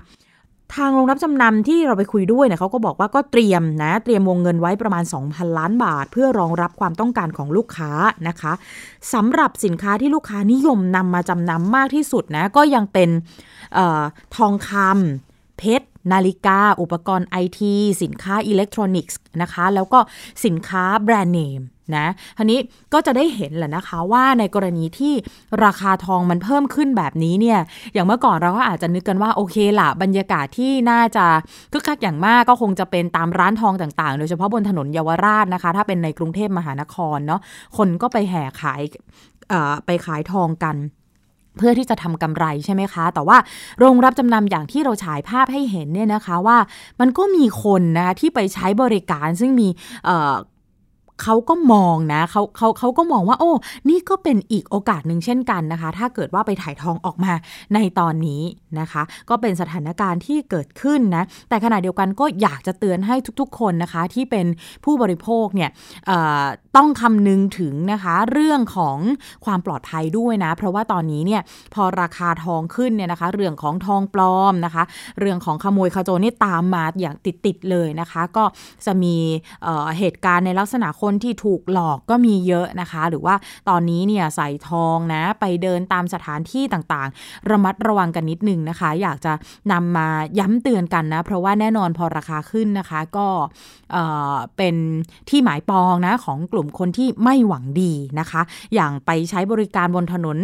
[0.75, 7.91] ทางโรงรับจำนำที่เราไปคุยด้วยเนี่ยเขาก็บอกว่าก็เตรียมนะ เตรียมวงเงินไว้ประมาณ 2,000 ล้านบาท เพื่อรองรับความต้องการของลูกค้า
[8.27, 8.53] นะคะ
[9.13, 13.09] สำหรับสินค้าที่ลูกค้านิยมนำมาจำนำมากที่สุดนะก็ยังเป็น
[13.77, 14.03] ออ
[14.35, 19.99] ทองคำเพชรนาฬิกา อุปกรณ์ไอทีสินค้าอิเล็กทรอนิกส์นะคะ แล้วก็
[20.45, 21.61] สินค้าแบรนด์เนม
[21.95, 22.59] นะทีนี้
[22.93, 25.13] ก็จะได้เห็นแหละนะคะว่าในกรณีที่
[25.65, 27.59] ราคาทองมันเพิ่มขึ้นแบบนี้เนี่ย
[27.93, 31.25] อย่างเมื่อก่อนเราก็อาจจะนึกกันว่าโอเคละบรรยากาศที่น่าจะ
[31.71, 37.41] คึกคักอย่างมากก็คงจะเป็นตามร้านทองต่างๆ โดยเฉพาะบนถนนเยาวราชนะคะ ถ้าเป็นในกรุงเทพมหานครเนาะ
[37.77, 38.81] คนก็ไปแห่ขาย
[39.85, 40.77] ไปขายทองกัน
[41.57, 43.37] เพื่อที่จะทำกำไรใช่ไหมคะ แต่ว่า
[43.79, 46.57] โรงรับจำนำอย่างที่เราฉายภาพให้เห็นเนี่ยนะคะว่า
[46.99, 49.67] มันก็มีคนนะที่ไปใช้บริการซึ่งมี
[51.23, 53.51] เขาก็มองนะเขาเขาเขาก็มองว่า โอ้
[53.89, 57.33] นี่ก็เป็นอีกโอกาสหนึ่งเช่นกันนะคะ ถ้าเกิดว่าไปถ่ายทองออกมา
[57.73, 58.43] ในตอนนี้
[58.79, 64.45] นะคะ ก็เป็นสถานการณ์ที่เกิดขึ้นนะแต่ขณะเดียวกันก็อยากจะเตือนให้ทุกๆ คนนะคะที่เป็น
[64.83, 65.69] ผู้บริโภคเนี่ย
[66.77, 68.97] ต้องคำนึงถึงนะคะ เรื่องของ
[69.45, 71.41] ความปลอดภัยด้วยนะ เพราะว่าตอนนี้เนี่ย
[71.73, 74.83] พอราคาทองขึ้นเนี่ยนะคะ เรื่องของทองปลอมนะคะ
[75.19, 78.43] เรื่องของขโมยขโจรนี่ตามมาอย่างติดๆเลยนะคะ ก็
[78.85, 79.15] จะมี
[79.97, 83.35] เหตุการณ์ในลักษณะคนที่ถูกหลอกก็มีเยอะนะคะ หรือว่า
[83.69, 89.33] ตอนนี้เนี่ยใส่ทองนะ ไปเดินตามสถานที่ต่างๆ ระมัดระวังกันนิดนึงนะคะ อยากจะ
[89.71, 90.07] นำมา
[90.39, 93.27] ย้ำเตือนกันนะ เพราะว่าแน่นอนพอราคาขึ้นนะคะก็
[94.57, 94.75] เป็น
[95.29, 98.41] ที่หมายปองนะของกลุ่มคนที่ไม่หวังดีนะคะ
[98.75, 100.37] อย่างไปใช้บริการบนถนน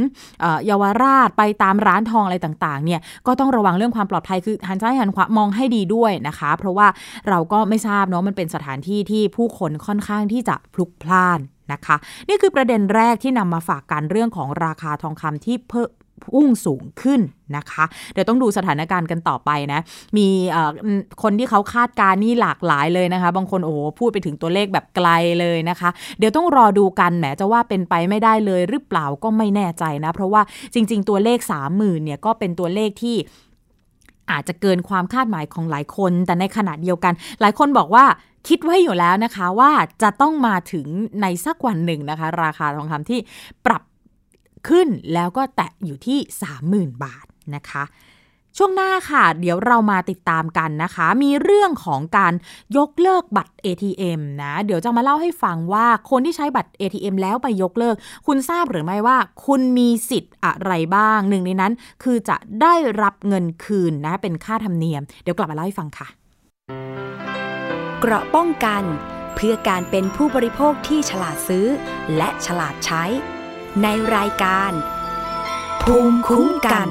[0.65, 6.87] เยาวราชไปตามร้านทองอะไรต่างๆเนี่ยก็ต้องระวังเรื่องความปลอดภัยคือหันซ้ายหันขวามองให้ดีด้วยนะคะ เพราะว่า
[7.29, 11.39] เราก็ไม่ทราบเนาะมันเป็นสถานที่ที่ผู้คนค่อนข้างที่จะพลุกพล่าน
[11.73, 11.95] นะคะ
[12.29, 15.89] นี่คือประเด็นแรกที่นำมาฝากกันเรื่องของราคาทองคำที่เพิ่ม
[16.25, 17.21] พุ่งสูงขึ้น
[17.55, 19.79] นะคะ เดี๋ยวต้องดูสถานการณ์กันต่อไปนะ
[20.17, 20.27] มี
[21.23, 30.41] คนที่เขาคาดการนี่หลากหลายเลยนะคะ บางคนโอ้โหพูดไปถึงตัวเลขแบบไกลเลยนะคะ เดี๋ยวต้องรอดูกันแหมจะว่าเป็นไปไม่ได้เลยหรือเปล่าก็ไม่แน่ใจนะ เพราะว่า
[30.73, 33.15] จริง ๆ ตัวเลข 3 0,000เนี่ยก็เป็นตัวเลขที่
[34.31, 38.05] อาจจะเกินความคาดหมายของหลายคน แต่ในขณะเดียวกัน หลายคนบอกว่า
[38.47, 40.87] คิดไว้อยู่แล้วนะคะว่าจะต้องมาถึง
[41.21, 43.19] ในสักวันหนึ่งนะคะ ราคาทองคำที่
[43.65, 43.83] ปรับ
[44.67, 46.19] ขึ้นแล้วก็แตะอยู่ที่
[46.95, 47.85] 30,000 บาทนะคะ
[48.57, 52.33] ช่วงหน้าค่ะ เดี๋ยวเรามาติดตามกันนะคะ มีเรื่องของการ
[52.77, 57.95] ยกเลิกบัตร ATM นะ เดี๋ยวจะมาเล่าให้ฟังว่าคนที่ใช้บัตร ATM แล้วไปยกเลิก
[58.27, 66.07] คุณทราบหรือไม่ว่า คุณมีสิทธิ์อะไรบ้าง หนึ่งในนั้น คือจะได้รับเงินคืนนะ เป็นค่าธรรมเนียม เดี๋ยวกลับมาเล่าให้ฟังค่ะ
[67.99, 68.83] เกราะป้องกัน
[69.35, 71.65] เพื่อการเป็นผู้บริโภคที่ฉลาดซื้อ
[72.17, 73.03] และฉลาดใช้
[73.83, 74.71] ในรายการ
[75.81, 76.87] ภูมิคุ้มกัน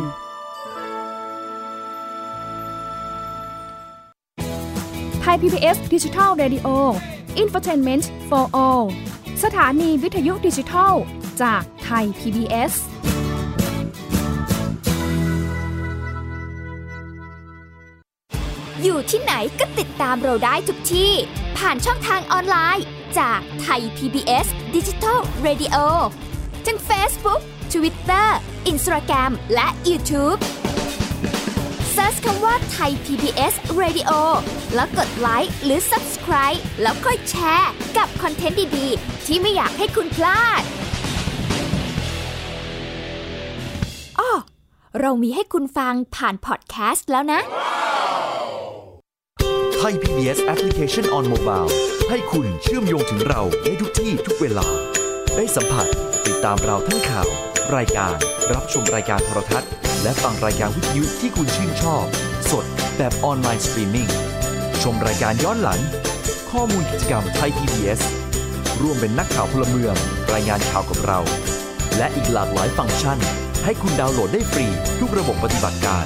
[5.21, 6.69] ไทย PBS ดิจิทัล Radio
[7.43, 8.85] Infotainment for All
[9.45, 10.95] สถานีวิทยุดิจิทัล
[11.43, 12.73] จากไทย PBS
[18.83, 21.13] อยู่ที่ไหนก็ติดตามเราได้ทุกที่
[21.59, 22.87] ผ่านช่องทางออนไลน์
[23.19, 25.77] จากไทย PBS Digital Radio
[26.69, 27.41] ทั้ง Facebook
[27.75, 28.29] Twitter
[28.71, 30.41] Instagram และ YouTube
[31.95, 34.11] Search คำว่าไทย PBS Radio
[34.75, 40.63] แล้วกดไลค์หรือ Subscribe แล้วค่อยแชร์ กับคอนเทนต์ดี ๆ ที่ไม่อยากให้คุณพลาด
[44.19, 44.31] อ้อ
[45.01, 47.41] เรามีให้คุณฟังผ่านพอดแคสต์แล้วนะ
[49.79, 51.71] ไทย PBS Application on Mobile
[52.11, 54.69] ให้คุณเชื่อมโยงถึงเราในทุกที่ทุกเวลา
[55.41, 55.87] ได้สัมผัส
[56.27, 57.27] ติดตามเราทั้งข่าว
[57.77, 58.15] รายการ
[58.53, 59.71] รับชมรายการโทรทัศน์
[60.03, 62.05] และฟังรายการวิทยุที่คุณชื่นชอบ
[62.51, 62.65] สด
[62.97, 64.09] แบบออนไลน์สตรีมมิ่ง
[64.83, 65.81] ชมรายการย้อนหลัง
[66.51, 68.01] ข้อมูลกิจกรรมไทย PBS
[68.81, 69.95] ร่วมเป็นนักข่าวพลเมือง
[70.33, 71.21] รายงานข่าวกับเรา
[71.97, 73.19] และอีกหลากหลายฟังก์ชัน
[73.65, 74.67] ให้คุณดาวน์โหลดได้ฟรี
[75.01, 76.05] ทุกระบบปฏิบัติการ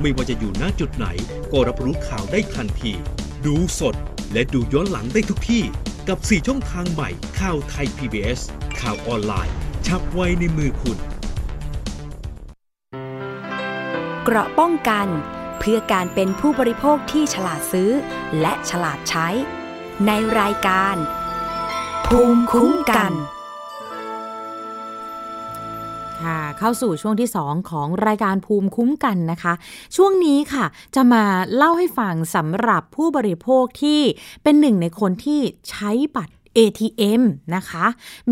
[0.00, 1.06] ไม่ว่าจะอยู่ณจุดไหน
[1.52, 2.92] ก็รับรู้ข่าวได้ทันที
[3.46, 3.94] ดูสด
[4.32, 5.62] และดูย้อนหลังได้ทุกที่
[6.08, 8.40] กับ 4 ช่องทางใหม่ข่าวไทย PBS
[8.80, 9.54] ข่าวออนไลน์
[9.86, 10.98] ชับไว้ในมือคุณ
[14.24, 15.06] เกราะป้องกัน
[15.58, 17.90] เพื่อการเป็นผู้บริโภคที่ฉลาดซื้อ
[18.40, 19.28] และฉลาดใช้
[20.06, 20.96] ในรายการ
[22.06, 23.12] ภูมิคุ้มกัน
[26.22, 29.54] ค่ะเข้าสู่ช่วงที่ 2 ของรายการภูมิคุ้มกันนะคะ
[29.96, 31.24] ช่วงนี้ค่ะ จะมา
[31.56, 34.00] เล่าให้ฟังสำหรับผู้บริโภคที่
[34.42, 37.22] เป็นหนึ่งในคนที่ใช้บัตร ATM
[37.56, 37.84] นะคะ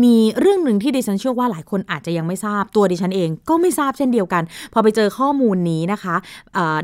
[0.03, 6.15] มีเรื่องหนึ่งที่ดิฉันเชื่อว่าหลายคนอาจจะยังไม่ทราบตัวดิฉันเองก็ไม่ทราบเช่นเดียวกัน พอไปเจอข้อมูลนี้นะคะ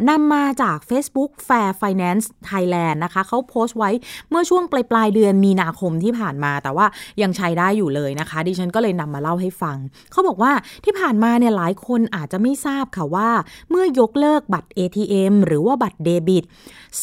[0.10, 3.91] นำมาจาก Facebook Fair Finance Thailand นะคะเขาโพสต์ไว้
[4.30, 6.86] เมื่อช่วงปลายปลายเดือนมีนาคมที่ผ่านมา แต่ว่า
[7.21, 9.78] ยังใช้ได้อยู่เลยนะคะ ดิฉันก็เลยนำมาเล่าให้ฟัง
[10.12, 10.52] เขาบอกว่า
[10.86, 13.30] ที่ผ่านมาเนี่ยหลายคนอาจจะไม่ทราบค่ะว่า
[13.69, 16.43] เมื่อยกเลิกบัตร ATM หรือว่าบัตรเดบิต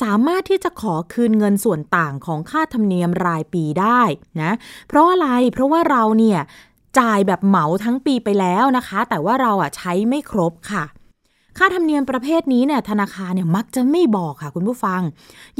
[0.00, 4.02] สามารถที่จะขอคืนเงินส่วนต่างของค่าธรรมเนียมรายปีได้
[4.42, 4.50] นะ
[4.88, 6.40] เพราะอะไร เพราะว่าเราเนี่ย
[6.98, 10.84] จ่ายแบบเหมาทั้งปีไปแล้วนะคะ แต่ว่าเราอะใช้ไม่ครบค่ะ
[11.58, 15.00] ค่าธรรมเนียมประเภทนี้เนี่ยธนาคารเนี่ยมักจะไม่บอกค่ะคุณผู้ฟัง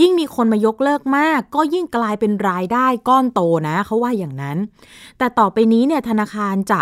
[0.00, 4.59] ยิ่งมีคนมายกเลิกมาก ก็ยิ่งกลายเป็นรายได้ก้อนโตนะเขาว่าอย่างนั้น
[5.18, 6.81] แต่ต่อไปนี้เนี่ยธนาคารจะ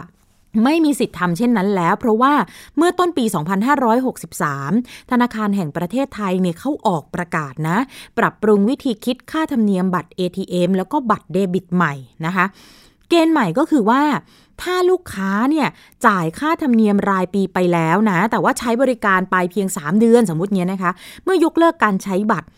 [0.65, 2.33] ไม่มีสิทธิ์ทำเช่นนั้นแล้ว เพราะว่า
[2.77, 3.25] เมื่อต้นปี
[4.39, 7.79] 2563 ธนาคารแห่งประเทศไทยเนี่ยเขาออกประกาศนะ
[8.19, 11.95] ปรับปรุงวิธีคิดค่าธรรมเนียมบัตร ATM แล้วก็บัตรเดบิตใหม่
[12.27, 12.45] นะคะ
[13.09, 14.03] เกณฑ์ใหม่ก็คือว่า
[14.63, 15.69] ถ้าลูกค้าเนี่ย
[16.07, 20.91] จ่ายค่าธรรมเนียมรายปีไปแล้วนะ แต่ว่าใช้บริการไปเพียง 3 เดือนสมมติเนี้ยนะคะ
[21.25, 22.49] เมื่อยกเลิกการใช้บัตร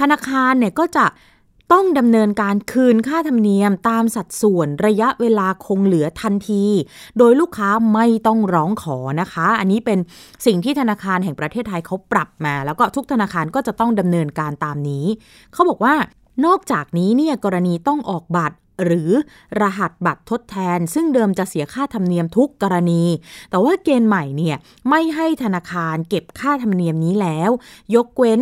[0.00, 1.04] ธนาคารเนี่ยก็จะ
[1.72, 6.64] ต้องดำเนินการคืนค่าธรรมเนียมตามสัดส่วนระยะเวลาคงเหลือทันที
[7.18, 9.98] โดยลูกค้าไม่ต้องร้องขอนะคะ อันนี้เป็น
[10.46, 15.06] สิ่งที่ธนาคารแห่งประเทศไทยเขาปรับมา แล้วก็ทุกธนาคารก็จะต้องดำเนินการตามนี้
[15.52, 15.94] เขาบอกว่า
[16.46, 19.10] นอกจากนี้เนี่ยกรณีต้องออกบัตรหรือ
[19.60, 23.04] รหัสบัตรทดแทน ซึ่งเดิมจะเสียค่าธรรมเนียมทุกกรณี
[23.50, 24.56] แต่ว่าเกณฑ์ใหม่เนี่ย
[24.88, 27.50] ไม่ให้ธนาคารเก็บค่าธรรมเนียมนี้แล้ว
[27.94, 28.40] ยกเว้น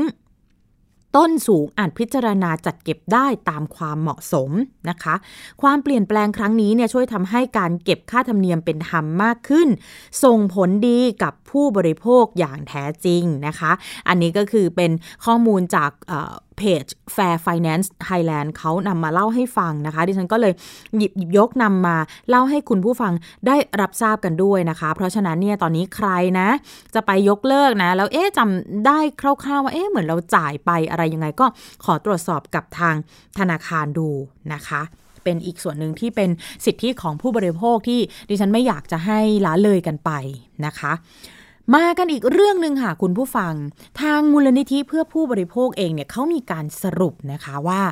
[1.17, 4.51] ต้นสูงอาจพิจารณาจัดเก็บได้ตามความเหมาะสม
[4.91, 5.15] นะคะ
[5.63, 9.69] ความเปลี่ยนแปลงครั้งนี้เนี่ยช่วยทำให้การเก็บค่าธรรมเนียมเป็นธรรมมากขึ้น
[10.25, 13.73] ส่งผลดีกับผู้บริโภคอย่างแท้จริงนะคะ
[14.09, 14.91] อันนี้ก็คือเป็น
[15.25, 15.91] ข้อมูลจาก
[16.61, 20.53] เพจ Fair Finance Thailand เขานำมาเล่าให้ฟังนะคะ ดิฉันก็เลย
[20.97, 21.97] หยิบหยิบยกนำมา
[22.31, 23.13] เล่าให้คุณผู้ฟัง
[23.47, 26.09] ได้รับทราบกันด้วยนะคะ เพราะฉะนั้นเนี่ยตอนนี้ใคร
[26.41, 26.49] นะ
[26.95, 31.47] จะไปยกเลิกนะ แล้วเอ๊ะจำได้คร่าวๆว่าเอ๊ะเหมือนเราจ่ายไปอะไรยังไงก็
[31.85, 32.95] ขอตรวจสอบกับทาง
[33.39, 34.09] ธนาคารดู
[34.55, 34.83] นะคะ
[35.25, 36.31] เป็นอีกส่วนหนึ่งที่เป็น
[36.65, 40.11] สิทธิของผู้บริโภคที่ดิฉันไม่อยากจะให้ละเลยกันไป
[40.67, 40.93] นะคะ
[41.75, 43.55] มากันอีกเรื่องหนึ่งค่ะคุณผู้ฟัง
[44.01, 47.83] ทางมูลนิธิเพื่อผู้บริโภคเองเนี่ยเขามีการสรุปนะคะว่า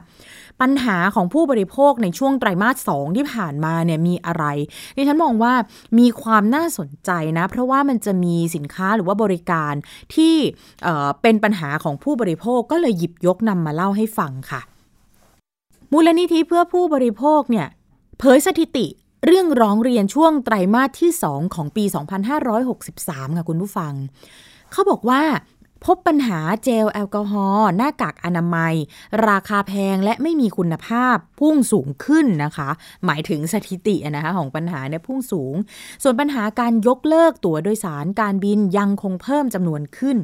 [0.61, 4.45] ปัญหาของผู้บริโภคในช่วงไตรมาสสองที่ผ่านมาเนี่ยมีอะไร
[4.97, 5.55] ดิฉันมองว่า
[5.99, 9.75] มีความน่าสนใจนะ เพราะว่ามันจะมีสินค้าหรือว่าบริการ
[10.15, 10.35] ที่
[10.83, 14.61] เเป็นปัญหาของผู้บริโภคก็เลยหยิบยกนำมาเล่าให้ฟังค่ะ
[15.93, 17.67] มูลนิธิเพื่อผู้บริโภคเนี่ย
[18.19, 18.87] เผยสถิติ
[19.25, 21.85] เรื่องร้องเรียนช่วงไตรมาสที่ 2 ของปี
[22.61, 23.93] 2563 ค่ะคุณผู้ฟัง
[24.73, 25.23] เขาบอกว่า
[25.85, 28.75] พบปัญหาเจลแอลกอฮอล์หน้ากากอนามัย
[29.29, 32.69] ราคาแพงและไม่มีคุณภาพพุ่งสูงขึ้นนะคะ
[33.05, 35.55] หมายถึงสถิตินะคะของปัญหาเนี่ยพุ่งสูง
[36.03, 40.17] ส่วนปัญหาการยกเลิกตั๋วโดยสารการบินยังคงเพิ่มจำนวนขึ้น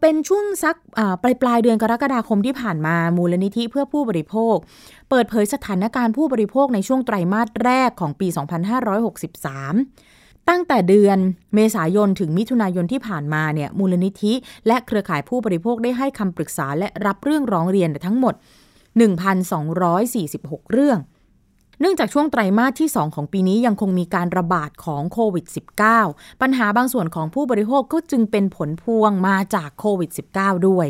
[0.00, 0.76] เป็นช่วงสัก
[1.22, 4.56] ปลายปลายเดือนกรกฎาคมที่ผ่านมามูลนิธิเพื่อผู้บริโภค
[5.10, 11.18] เปิดเผยสถานการณ์ผู้บริโภคในช่วงไตรมาสแรกของปี 2563 ตั้งแต่เดือน
[11.54, 14.32] เมษายนถึงมิถุนายนที่ผ่านมาเนี่ยมูลนิธิ
[14.66, 18.34] และเครือข่ายผู้บริโภคได้ให้คำปรึกษาและรับเรื่องร้องเรียนทั้งหมด
[19.54, 20.98] 1,246 เรื่อง
[21.80, 25.46] เนื่องจากช่วงไตรมาสที่ 2 ของปีนี้ยังคงมีการระบาดของโควิด
[25.92, 30.86] -19 ปัญหาบางส่วนของผู้บริโภคก็จึงเป็นผลพวงมาจากโควิด -19 ด้วย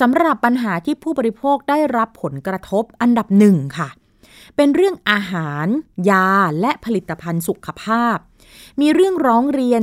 [0.00, 3.88] สำหรับปัญหาที่ผู้บริโภคได้รับผลกระทบอันดับหนึ่งค่ะ
[4.56, 5.66] เป็นเรื่องอาหาร
[6.10, 6.28] ยา
[6.60, 8.16] และผลิตภัณฑ์สุขภาพ
[8.80, 9.82] มีเรื่องร้องเรียน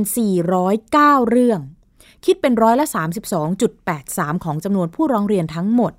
[0.64, 1.60] 409 เรื่อง
[2.24, 2.86] คิดเป็นร้อยละ
[3.64, 5.92] 32.83 ของจำนวนผู้ร้องเรียนทั้งหมด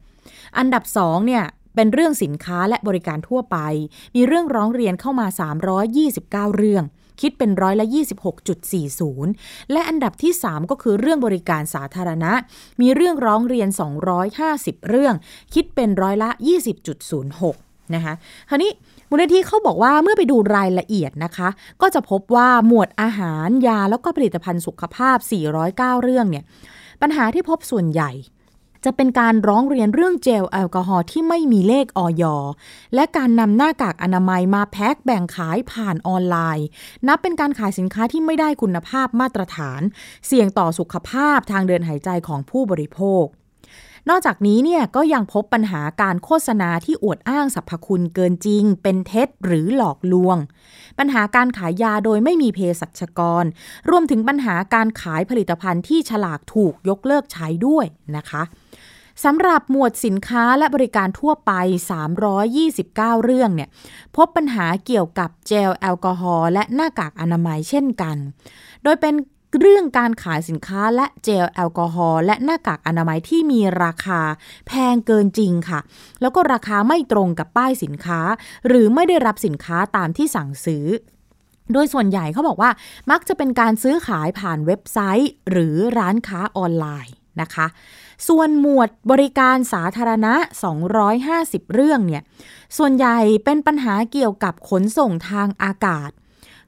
[0.58, 1.44] อันดับ2เนี่ย
[1.76, 3.58] เป็นเรื่องสินค้าและบริการทั่วไป
[4.16, 5.28] มีเรื่องร้องเรียนเข้ามา
[5.92, 6.86] 329 เรื่อง
[7.22, 7.86] คิดเป็นร้อยละ
[9.00, 12.32] 26.40 และอันดับที่ 3 ก็คือเรื่องบริการสาธารณะ
[12.82, 13.70] มีเรื่องร้องเรียน
[14.28, 15.14] 250 เรื่อง
[15.54, 16.30] คิดเป็นร้อยละ
[17.12, 18.14] 20.06 นะคะ
[18.50, 18.72] คราวนี้
[19.10, 21.50] มูลนิธิเขาบอกว่าเมื่อไปดูรายละเอียดนะคะ
[21.82, 25.18] ก็จะพบว่าหมวดอาหารยาแล้วก็ผลิตภัณฑ์สุขภาพ
[25.60, 26.44] 409 เรื่องเนี่ย
[27.02, 28.12] ปัญหาที่พบส่วนใหญ่
[28.86, 32.24] จะเป็นการร้องเรียนเรื่องเจลแอลกอฮอล์ที่ไม่มีเลขออย
[32.96, 36.68] และการนำหน้ากากอนามัยมาแพ็คแบ่งขายผ่านออนไลน์
[37.08, 39.82] นับเป็นการขายสินค้าที่ไม่ได้คุณภาพมาตรฐาน
[40.28, 43.26] เสี่ยงต่อสุขภาพทางเดินหายใจของผู้บริโภค
[44.10, 50.38] นอกจากนี้เนี่ยก็ยังพบปัญหาการโฆษณาที่อวดอ้างสรรพคุณเกินจริง เป็นเท็จหรือหลอกลวง
[51.00, 53.44] ปัญหาการขายยาโดยไม่มีเภสัชกร
[53.90, 57.86] รวมถึงปัญหาการขายผลิตภัณฑ์ที่ฉลากถูกยกเลิกใช้ด้วย
[58.18, 58.42] นะคะ
[59.24, 61.52] สำหรับหมวดสินค้าและบริการทั่วไป
[62.40, 63.70] 329 เรื่องเนี่ย
[64.16, 68.18] พบปัญหาเกี่ยวกับเจลแอลกอฮอล์และหน้ากากอนามัยเช่นกัน
[68.84, 69.14] โดยเป็น
[69.60, 74.22] เรื่องการขายสินค้าและเจลแอลกอฮอล์และหน้ากากอนามัยที่มีราคา
[74.68, 75.80] แพงเกินจริงค่ะ
[76.22, 78.20] แล้วก็ราคาไม่ตรงกับป้ายสินค้า
[78.68, 80.86] หรือไม่ได้รับสินค้าตามที่สั่งซื้อ
[81.74, 82.72] โดยส่วนใหญ่เขาบอกว่า
[83.12, 87.68] มักจะเป็นการซื้อขายผ่านเว็บไซต์ หรือร้านค้าออนไลน์นะคะ
[88.28, 90.34] ส่วนหมวดบริการสาธารณะ
[91.04, 92.24] 250 เรื่องเนี่ย
[92.78, 96.12] ส่วนใหญ่เป็นปัญหาเกี่ยวกับขนส่งทางอากาศ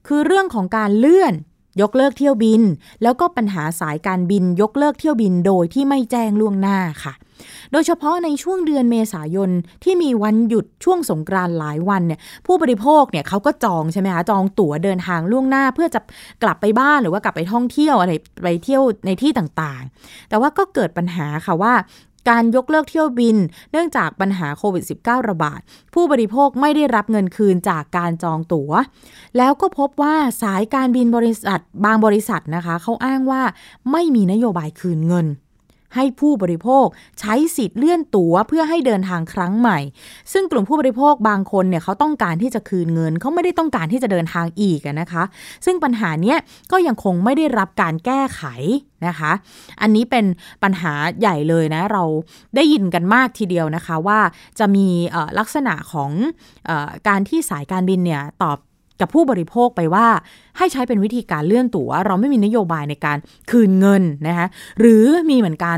[0.08, 1.34] คือเรื่องของการเลื่อน
[1.82, 2.62] ยกเลิกเที่ยวบิน
[3.04, 7.14] แล้วก็ปัญหาสายการบินยกเลิกเที่ยวบินโดยที่ไม่แจ้งล่วงหน้าค่ะ
[7.72, 9.50] โดยเฉพาะในช่วงเดือนเมษายน
[9.84, 16.00] ที่มีวันหยุดช่วงสงกรานต์หลายวันเนี่ยผู้บริโภคเนี่ยเขาก็จองใช่ไหมคะจองตั๋วเดินทางล่วงหน้า เพื่อจะ
[16.44, 21.74] กลับไปบ้านหรือว่ากลับไปท่องเที่ยวอะไรไปเที่ยวในที่ต่างๆ แต่ว่าก็เกิดปัญหาค่ะว่า
[22.30, 23.38] การยกเลิกเที่ยวบิน
[23.72, 25.60] เนื่องจากปัญหาโควิด -19 ระบาด
[25.94, 28.72] ผู้บริโภคไม่ได้รับเงินคืนจากการจองตัว๋ว
[29.38, 33.42] แล้วก็พบว่าสายการบินบริษัทบางบริษัทนะคะ เขาอ้างว่า
[33.92, 35.28] ไม่มีนโยบายคืนเงิน
[35.96, 36.86] ให้ผู้บริโภค
[37.20, 39.80] ใช้สิทธิ์เลื่อนตั๋วเพื่อให้เดินทางครั้งใหม่
[40.34, 45.24] ซึ่งกลุ่มผู้บริโภคบางคนเนี่ยเขาต้องการที่จะคืนเงินเขาไม่ได้ต้องการที่จะเดินทางอีกนะคะ
[45.66, 46.38] ซึ่งปัญหาเนี้ย
[46.72, 48.44] ก็ยังคงไม่ได้รับการแก้ไข
[49.08, 49.32] นะคะ
[49.82, 50.26] อันนี้เป็น
[50.64, 52.04] ปัญหาใหญ่เลยนะ เรา
[52.56, 54.20] ได้ยินกันมากทีเดียวนะคะว่า
[54.60, 54.88] จะมี
[55.40, 56.12] ลักษณะของ
[56.70, 56.72] อ
[57.08, 58.58] การที่สายการบินเนี่ยตอบ
[59.00, 60.08] กับผู้บริโภคไปว่า
[60.58, 63.18] ให้ใช้เป็นวิธีการเลื่อนตัว๋ว เราไม่มีนโยบายในการ
[63.52, 64.48] คืนเงินนะคะ
[64.80, 65.78] หรือมีเหมือนกัน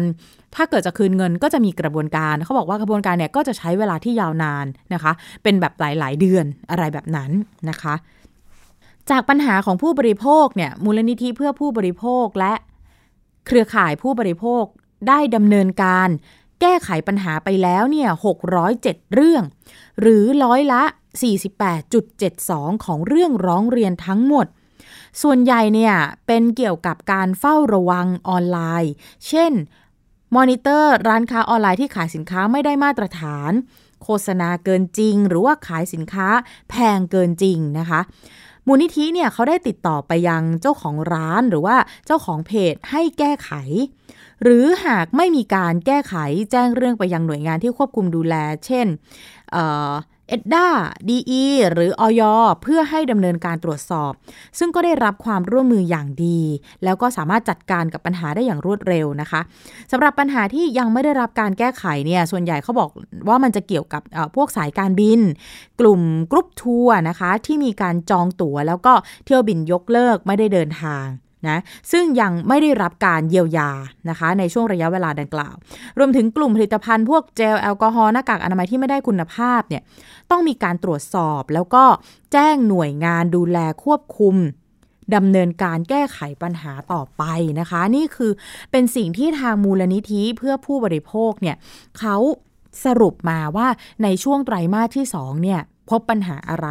[0.55, 5.11] ถ้าเกิดจะคืนเงินก็จะมีกระบวนการ เขาบอกว่ากระบวนการเนี่ยก็จะใช้เวลาที่ยาวนานนะคะ
[5.43, 7.31] เป็นแบบหลาย ๆ เดือนอะไรแบบนั้น
[7.69, 7.95] นะคะ
[9.09, 12.53] จากปัญหาของผู้บริโภคเนี่ยมูลนิธิเพื่อผู้บริโภคและ
[13.47, 14.63] เครือข่ายผู้บริโภค
[15.07, 16.09] ได้ดำเนินการ
[16.61, 18.09] แก้ไขปัญหาไปแล้วเนี่ย
[18.61, 19.43] 607 เรื่อง
[20.01, 20.83] หรือร้อยละ
[21.21, 24.47] 48.72 ของเรื่องร้องเรียนทั้งหมด
[25.21, 25.95] ส่วนใหญ่เนี่ย
[26.27, 28.93] เป็นเกี่ยวกับการเฝ้าระวังออนไลน์
[29.27, 29.53] เช่น
[30.35, 33.51] มอนิเตอร์ร้านค้าออนไลน์ที่ขายสินค้าไม่ได้มาตรฐาน
[34.03, 36.27] โฆษณาเกินจริง หรือว่าขายสินค้า
[36.69, 37.99] แพงเกินจริงนะคะ
[38.67, 43.51] มูลนิธิเนี่ยเขาได้ติดต่อไปยังเจ้าของร้านหรือว่าเจ้าของเพจให้แก้ไข
[44.43, 46.15] หรือหากไม่มีการแก้ไข
[46.51, 48.35] แจ้งเรื่องไปยังหน่วยงานที่ควบคุมดูแล
[48.65, 48.87] เช่น
[50.27, 50.67] เอ็ดด้า
[51.09, 51.19] ดี
[51.71, 52.21] หรืออย
[52.61, 54.11] เพื่อให้ดำเนินการตรวจสอบ
[54.59, 56.41] ซึ่งก็ได้รับความร่วมมืออย่างดี
[56.83, 59.41] แล้วก็สามารถจัดการกับปัญหาได้อย่างรวดเร็วนะคะ
[59.91, 62.89] สำหรับปัญหาที่ยังไม่ได้รับการแก้ไขเนี่ยส่วนใหญ่เขาบอก
[63.29, 64.01] ว่ามันจะเกี่ยวกับ
[64.35, 65.19] พวกสายการบิน
[65.79, 66.01] กลุ่ม
[66.31, 68.93] กรุ๊ปทัวร์นะคะที่มีการจองตั๋วแล้วก็
[69.25, 71.05] เที่ยวบินยกเลิกไม่ได้เดินทาง
[71.49, 71.57] นะ
[71.91, 73.71] ซึ่งยังไม่ได้รับการเยียวยา
[74.09, 75.55] นะคะในช่วงระยะเวลาดังกล่าว
[75.97, 79.81] รวมถึงกลุ่มผลิตภัณฑ์พวกเจลแอลกอฮอล์หน้ากากอนามัยที่ไม่ได้คุณภาพเนี่ย
[80.31, 81.83] ต้องมีการตรวจสอบแล้วก็
[82.33, 84.35] แจ้งหน่วยงานดูแลควบคุม
[85.15, 87.23] ดำเนินการแก้ไขปัญหาต่อไป
[87.59, 88.31] นะคะ นี่คือ
[88.71, 91.55] เป็นสิ่งที่ทางมูลนิธิเพื่อผู้บริโภคเนี่ย
[91.99, 92.15] เขา
[92.85, 93.67] สรุปมาว่า
[94.03, 96.67] ในช่วงไตรมาสที่ 2 เนี่ย พบปัญหาอะไร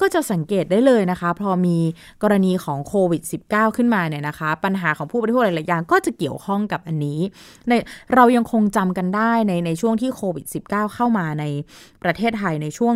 [0.00, 1.78] ก็จะสังเกตได้เลยนะคะ พอมี
[2.22, 7.20] กรณีของโควิด -19 ขึ้นมาเนี่ยนะคะ ปัญหาของผู้บริโภคหลายๆอย่างก็จะเกี่ยวข้องกับอันนี้
[7.68, 7.72] ใน
[8.14, 11.44] เรายังคงจำกันได้ในในช่วงที่โควิด -19 เข้ามาใน
[12.02, 12.94] ประเทศไทยในช่วง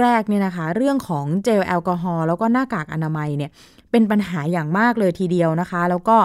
[0.00, 3.50] แรกๆเนี่ยนะคะ เรื่องของเจลแอลกอฮอล์แล้วก็หน้ากากอนามัยเนี่ย
[3.90, 6.16] เป็นปัญหาอย่างมากเลยทีเดียวนะคะ แล้วก็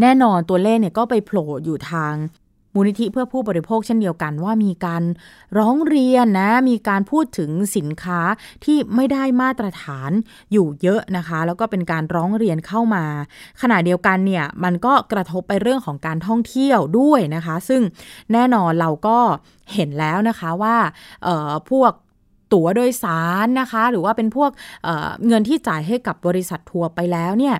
[0.00, 2.14] แน่นอนตัวเลขเนี่ยก็ไปโผล่อยู่ทาง
[2.74, 5.02] มูลนิธิเพื่อผู้บริโภคเช่นเดียวกันว่ามีการ
[5.58, 8.20] ร้องเรียนนะ มีการพูดถึงสินค้า
[8.64, 10.10] ที่ไม่ได้มาตรฐาน
[10.52, 13.04] อยู่เยอะนะคะ แล้วก็เป็นการร้องเรียนเข้ามา
[13.62, 17.82] ขณะเดียวกันเนี่ยมันก็กระทบไปเรื่องของการท่องเที่ยวด้วยนะคะ ซึ่ง
[18.32, 19.18] แน่นอนเราก็
[19.74, 20.76] เห็นแล้วนะคะว่า
[21.70, 21.92] พวก
[22.52, 24.50] ตั๋วโดยสารนะคะ หรือว่าเป็นพวก
[24.84, 27.56] เเงินที่จ่ายให้กับบริษัททัวร์ไปแล้วเนี่ย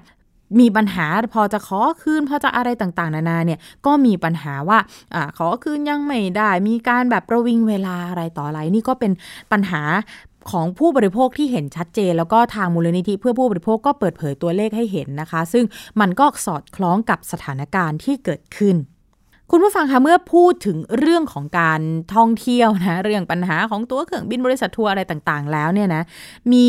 [0.59, 4.79] มีปัญหาพอจะขอคืนพอจะอะไรต่างๆ นานาเนี่ยก็มีปัญหาว่า
[5.15, 9.13] อขอคืนยังไม่ได้ มีการแบบประวิงเวลาอะไรต่ออะไรนี่ก็เป็น
[9.53, 9.83] ปัญหา
[10.51, 15.65] ของผู้บริโภคที่เห็นชัดเจน แล้วก็ทางมูลนิธิเพื่อผู้บริโภคก็เปิดเผยตัวเลขให้เห็นนะคะ ซึ่ง
[16.01, 18.77] มันก็สอดคล้องกับสถานการณ์ที่เกิดขึ้น
[19.51, 21.81] คุณผู้ฟังคะเมื่อพูดถึงเรื่องของการ
[22.15, 26.03] ท่องเที่ยวนะเรื่องปัญหาของตัวเครื่องบินบริษัททัวร์อะไรต่างๆ แล้วเนี่ยนะ
[26.53, 26.65] มี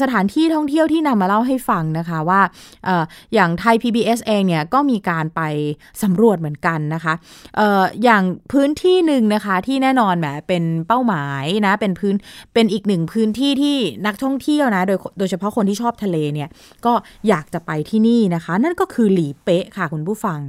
[0.00, 2.40] สถานที่ท่องเที่ยวที่นำมาเล่าให้ฟังนะคะว่า
[2.88, 2.90] อ
[3.34, 5.40] อย่างไทย PBS เองเนี่ยก็มีการไป
[6.02, 7.14] สำรวจเหมือนกันนะคะ
[7.58, 8.22] อออย่าง
[8.52, 12.14] พื้นที่หนึ่งนะคะที่แน่นอนแหมเป็นเป้าหมายนะเป็นพื้น
[12.54, 13.76] เป็นอีกหนึ่งพื้นที่ที่
[14.06, 16.48] นักท่องเที่ยวนะโดยโดยเฉพาะคนที่ชอบทะเลเนี่ย
[16.86, 16.92] ก็
[17.28, 20.40] อยากจะไปที่นี่นะคะ นั่นก็คือหลีเป๊ะค่ะคุณผู้ฟัง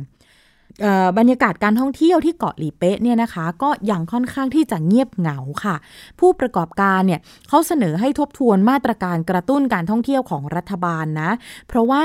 [1.18, 5.76] บรรยากาศการท่องเที่ยวที่เกาะหลีเป๊ะเนี่ยนะคะ ก็ยังค่อนข้างที่จะเงียบเหงาค่ะ
[6.20, 11.32] ผู้ประกอบการเนี่ยเขาเสนอให้ทบทวนมาตรการกระตุ้นการท่องเที่ยวของรัฐบาลนะ
[11.68, 12.04] เพราะว่า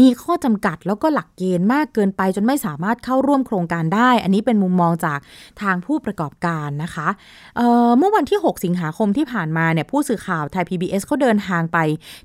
[0.00, 5.18] มีข้อจำกัดแล้วก็หลักเกณฑ์มากเกินไปจนไม่สามารถเข้าร่วมโครงการได้ อันนี้เป็นมุมมองจาก
[5.62, 7.08] ทางผู้ประกอบการนะคะ
[7.56, 11.78] เเมื่อวันที่ 6 สิงหาคมที่ผ่านมาเนี่ยผู้สื่อข่าวไทย PBS เขาเดินทางไป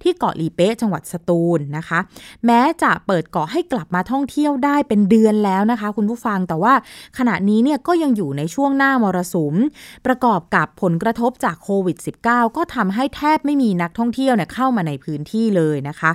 [0.03, 1.99] ที่เกาะลีเป๊ะจังหวัดสตูลนะคะ
[2.45, 6.73] แม้จะเปิดเกาะให้กลับมาท่องเที่ยวได้เป็นเดือนแล้วนะคะ คุณผู้ฟังแต่ว่า
[7.17, 9.55] ขณะนี้เนี่ยก็ยังอยู่ในช่วงหน้ามรสุม
[10.05, 11.97] ประกอบกับผลกระทบจากโควิด
[12.27, 16.11] -19 ก็ทำให้แทบไม่มีนักท่องเที่ยวเนี่ยเข้ามาในพื้นที่เลยนะคะ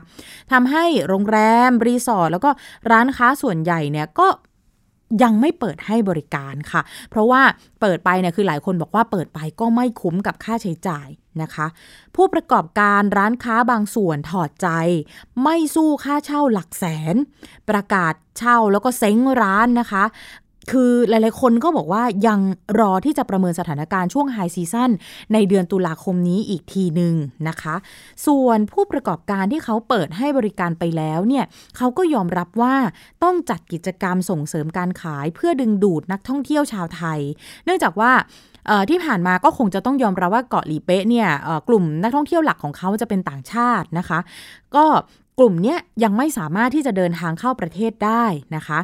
[0.52, 1.43] ทำให้โรงแรม
[1.86, 2.50] รีสอร์ทแล้วก็
[2.90, 4.28] ร้านค้าส่วนใหญ่เนี่ยก็
[5.22, 6.80] ยังไม่เปิดให้บริการค่ะ
[7.10, 7.42] เพราะว่า
[7.80, 11.08] เปิดไปเนี่ยคือหลายคนบอกว่าเปิดไปก็ไม่คุ้มกับค่าใช้จ่าย
[11.42, 11.66] นะคะ
[12.16, 14.68] ผู้ประกอบการร้านค้าบางส่วนถอดใจ
[15.42, 17.14] ไม่สู้ค่าเช่าหลักแสน
[17.68, 20.04] ประกาศเช่าแล้วก็เซ้งร้านนะคะ
[20.70, 22.40] คือหลายๆ คนก็บอกว่ายัง
[22.80, 24.90] รอที่จะประเมินสถานการณ์ช่วงไฮซีซั่น
[25.32, 27.14] ในเดือนตุลาคมนี้อีกทีหนึ่ง
[27.48, 27.74] นะคะ
[28.26, 31.44] ส่วนผู้ประกอบการที่เขาเปิดให้บริการไปแล้วเนี่ย
[31.76, 32.74] เขาก็ยอมรับว่า
[33.24, 37.20] ต้องจัดกิจกรรมส่งเสริมการขายเพื่อดึงดูดนักท่องเที่ยวชาวไทย
[37.64, 38.12] เนื่องจากว่า
[38.90, 41.28] ที่ผ่านมาก็คงจะต้องยอมรับว่าเกาะหลีเป๊ะเนี่ย
[41.68, 44.18] กลุ่มนักท่องเที่ยวหลักของเขาจะเป็นต่างชาตินะคะ
[44.76, 44.84] ก็
[45.38, 48.24] กลุ่มนี้ยังไม่สามารถที่จะเดินทางเข้าประเทศได้
[48.56, 48.78] นะคะ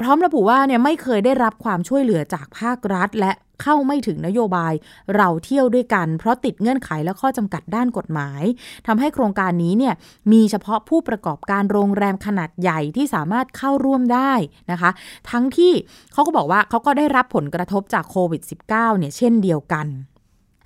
[0.00, 3.32] พร้อมระบุว่าเนี่ยไม่เคยได้รับความช่วยเหลือจากภาครัฐ และ
[3.62, 4.72] เข้าไม่ถึงนโยบาย
[5.16, 8.42] เราเที่ยวด้วยกัน เพราะติดเงื่อนไขและข้อจำกัดด้านกฎหมาย
[8.86, 9.94] ทำให้โครงการนี้เนี่ย
[10.32, 14.32] มีเฉพาะผู้ประกอบการโรงแรมขนาดใหญ่ที่สามารถเข้าร่วมได้
[14.70, 14.90] นะคะ
[15.30, 15.72] ทั้งที่
[16.12, 19.86] เขาก็บอกว่าเขาก็ได้รับผลกระทบจากโควิด -19 เนี่ยเช่นเดียวกัน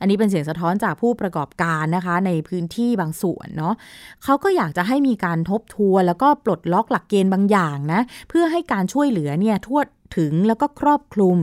[0.01, 3.75] อันนี้เป็นเสียงสะท้อนจากผู้ประกอบการนะคะ ในพื้นที่บางส่วนเนาะ
[4.25, 9.81] เขาก็อยากจะให้มีการทบทวนแล้วก็ปลดล็อกหลักเกณฑ์บางอย่างนะเพื่อให้การช่วยเหลือเนี่ยทั่ว
[10.19, 11.39] ถึงแล้วก็ครอบคลุม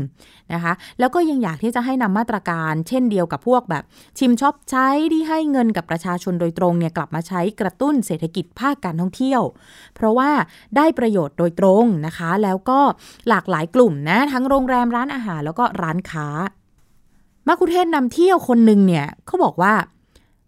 [0.54, 3.84] นะคะ แล้วก็ยังอยากที่จะให้นำมาตรการ เช่นเดียวกับพวกแบบ
[4.18, 9.42] ชิมช็อปใช้ที่ให้เงินกับประชาชนโดยตรงเนี่ยกลับมาใช้กระตุ้นเศรษฐกิจภาคการท่องเที่ยว
[9.96, 10.30] เพราะว่า
[10.76, 12.80] ได้ประโยชน์โดยตรงนะคะ แล้วก็
[13.30, 16.28] หลากหลายกลุ่มนะทั้งโรงแรมร้านอาหารแล้วก็ร้านค้า
[17.48, 19.74] มาคุเทศนำเที่ยวคนหนึ่งเนี่ยเขาบอกว่า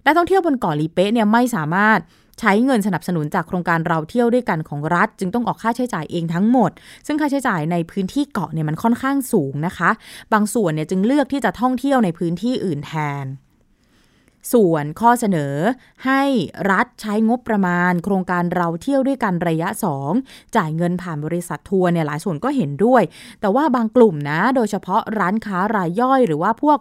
[0.06, 2.00] นักท่องเที่ยวบนเกาะลีเป๊ะเนี่ยไม่สามารถ
[2.40, 6.72] ใช้เงินสนับสนุนจากโครงการเราเที่ยวด้วยกันของรัฐ จึงต้องออกค่าใช้จ่ายเองทั้งหมด
[7.08, 9.90] ซึ่งค่าใช้จ่ายในพื้นที่เกาะเนี่ยมันค่อนข้างสูงนะคะ
[10.34, 12.92] บางส่วนเนี่ยจึงเลือกที่จะท่องเที่ยวในพื้นที่อื่นแท
[13.24, 13.26] น
[14.54, 15.56] ส่วนข้อเสนอ
[16.06, 16.24] ให้
[16.72, 19.70] รัฐใช้งบประมาณ โครงการเราเที่ยวด้วยกันระยะ
[20.12, 23.04] 2 จ่ายเงินผ่านบริษัททัวร์เนี่ยหลายส่วนก็เห็นด้วย
[23.42, 26.78] แต่ว่าบางกลุ่มนะ โดยเฉพาะร้านค้ารายย่อยหรือว่าพวก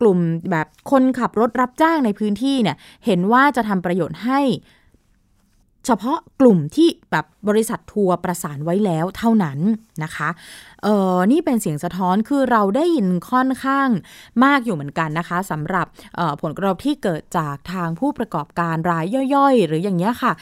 [0.00, 0.18] กลุ่ม
[0.50, 2.76] แบบคนขับรถรับจ้างในพื้นที่เนี่ย
[3.06, 4.40] เห็นว่าจะทำประโยชน์ให้
[5.86, 9.58] เฉพาะกลุ่มที่แบบบริษัททัวร์ประสานไว้แล้วเท่านั้น
[10.04, 10.28] นะคะ
[10.82, 13.88] เออนี่เป็นเสียงสะท้อนคือเราได้ยินค่อนข้าง
[14.44, 15.86] มากอยู่เหมือนกันนะคะสำหรับ
[16.42, 20.32] ผลกระทบที่เกิดจากทางผู้ประกอบการรายย่อยๆ หรืออย่างเงี้ยค่ะ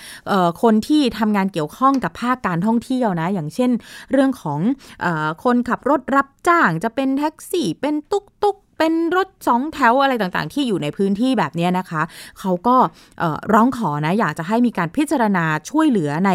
[0.62, 3.70] คนที่ทำงานเกี่ยวข้องกับภาคการท่องเที่ยวนะอย่างเช่น
[4.12, 4.60] เรื่องของ
[5.04, 5.06] อ
[5.44, 8.56] คนขับรถรับจ้างจะเป็นแท็กซี่เป็นตุ๊กตุ๊ก
[8.86, 12.02] เป็นรถสองแถวอะไรต่างๆ ที่อยู่ในพื้นที่แบบนี้นะคะ
[12.40, 12.76] เขาก็
[13.54, 16.30] ร้องขอนะอยากจะให้มีการพิจารณาช่วยเหลือใน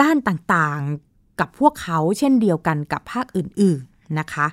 [0.00, 4.46] ด้านต่างๆกับพวกเขาเช่นเดียวกันกับภาคอื่นๆนะคะ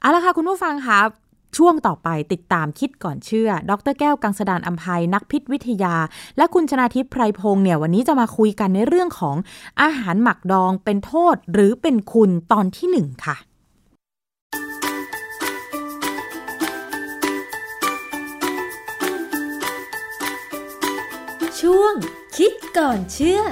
[0.00, 0.98] เอาละค่ะคุณผู้ฟังคะ
[1.56, 5.94] ช่วงต่อไปติดตามคิดก่อนเชื่อ ดรแก้วกังสดานอัมภัยนักพิษวิทยา
[6.36, 9.36] และคุณชนาทิพย์ไพรพงศ์เนี่ยวันนี้จะมาคุยกันในเรื่องของ
[9.82, 13.36] อาหารหมักดองเป็นโทษหรือเป็นคุณตอนที่หนึ่งค่ะ
[21.68, 21.94] ช่วง
[22.36, 23.46] คิดก่อนเชื่อพ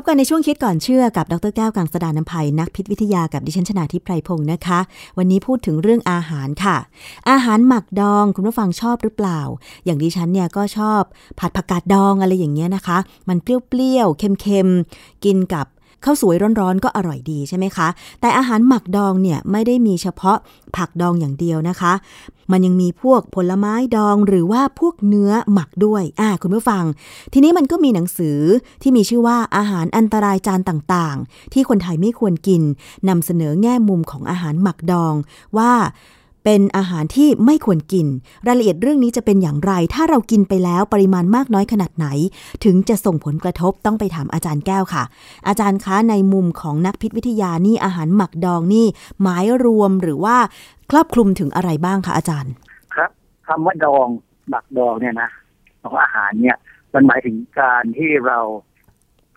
[0.00, 4.78] บกันในช่วงคิดก่อนเชื่อกับดรแก้วกังสดานนภัยนักพิษวิทยากับดิฉันชนาทิพไพรพงศ์นะคะ
[5.18, 6.76] วันนี้พูดถึงเรื่องอาหารค่ะ
[7.30, 9.40] อาหารหมักดองคุณผู้ฟังชอบหรือเปล่า
[9.84, 11.02] อย่างดิฉันเนี่ยก็ชอบ
[11.38, 12.98] ผัดผักกาดดองอะไรอย่างเงี้ยนะคะ
[13.28, 13.48] มันเป
[13.78, 15.66] รี้ยวๆเค็มๆกินกับ
[16.04, 17.88] ข้าวสวยร้อนๆก็อร่อยดีใช่ไหมคะ
[18.20, 20.38] แต่อาหารหมักดองเนี่ยไม่ได้มีเฉพาะ
[20.76, 21.92] ผักดองอย่างเดียวนะคะ
[22.52, 26.84] มันยังมีพวกผลไม้ดองหรือว่าพวกเนื้อหมักด้วย อ่าคุณผู้ฟัง
[27.32, 28.38] ทีนี้มันก็มีหนังสือ
[28.82, 32.62] ที่มีชื่อว่าอาหารอันตรายจานต่างๆ ที่คนไทยไม่ควรกิน
[33.08, 35.14] นำเสนอแง่มุมของอาหารหมักดอง
[35.56, 35.72] ว่า
[36.48, 38.06] เป็นอาหารที่ไม่ควรกิน
[38.46, 42.06] รายละเอียดเรื่องนี้จะเป็นอย่างไร ถ้าเรากินไปแล้วปริมาณมากน้อยขนาดไหน
[42.64, 45.04] ถึงจะส่งผลกระทบต้องไปถามอาจารย์แก้วค่ะ
[45.48, 48.86] อาจารย์คะในมุมของนักพิษวิทยานี่อาหารหมักดองนี่
[49.22, 50.36] หมายรวมหรือว่า
[50.90, 52.52] ครอบคลุมถึงอะไรบ้างคะอาจารย์
[52.94, 53.10] ครับ
[53.46, 54.08] คำว่าดอง
[54.48, 55.30] หมักดองเนี่ยนะ
[55.82, 56.56] ของอาหารเนี่ย
[56.94, 58.38] มันหมายถึงการที่เรา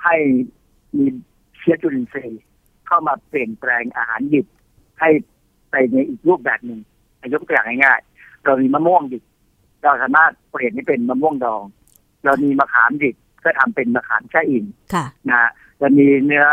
[0.04, 0.16] ให้
[0.98, 1.06] มี
[1.58, 2.42] เชื้อจุลินทรีย์
[2.88, 4.46] เข้ามาเปลี่ยนแปลงอาหารดิบ
[5.00, 5.10] ให้
[5.72, 6.80] ไปในอีกรูปแบบหนึ่ง
[7.34, 9.24] ยกตัวอย่างง่ายๆเรามีมะม่วงดิบ
[9.84, 11.64] เราสามารถเปลี่ยนให้เป็นมะม่วงดอง
[12.26, 14.66] เรามีมะขามดิบก็ทำเป็นมะขามแช่อิ่ม
[15.30, 15.50] นะ
[15.80, 16.46] เรามีเนื้อ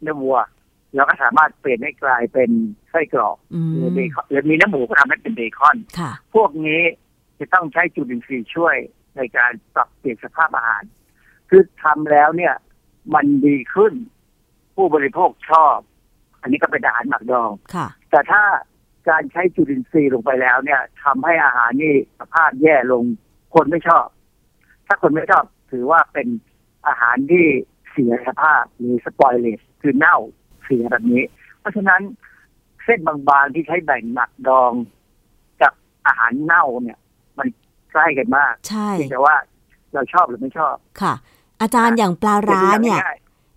[0.00, 0.38] เนื้อวัว
[0.94, 2.50] เราก็สามารถเปลี่ยนให้กลายเป็น
[2.90, 3.36] ไส้กรอก
[3.74, 5.76] หรือเบคอนหรือมีเนื้อหมูก็ทำให้เป็นเบคอน
[6.34, 6.82] พวกนี้
[7.38, 8.76] จะต้องใช้จุลินทรีย์ช่วย
[9.16, 10.82] ในการปรับเปลี่ยนสภาพอาหาร
[11.50, 12.54] คือทำแล้วเนี่ย
[13.14, 13.92] มันดีขึ้น
[14.76, 15.76] ผู้บริโภคชอบ
[16.40, 17.50] อันนี้ก็เป็นอาหารหมักดอง
[18.10, 18.42] แต่ถ้า
[19.08, 23.04] การใช้จุลินทรีย์ลงไปแล้วเนี่ยทำให้อาหารนี่สภาพแย่ลง
[23.54, 24.06] คนไม่ชอบ
[24.86, 26.28] ถ้าคนไม่ชอบถือว่าเป็น
[26.86, 27.46] อาหารที่
[27.90, 30.16] เสียสภาพหรือสปอยเลสคือเน่า
[30.64, 31.22] เสียแบบนี้
[31.60, 32.02] เพราะฉะนั้น
[32.84, 34.72] เส้นบางๆที่ใช้แบ่งหมักดอง
[35.62, 35.72] กับ
[36.06, 36.98] อาหารเน่าเนี่ย
[37.38, 37.48] มัน
[37.92, 39.34] ใกล้กันมากใช่แต่ว่า
[39.94, 41.14] เราชอบหรือไม่ชอบค่ะ
[41.60, 43.00] อาจารย์อย่างปลาร้าเนี่ย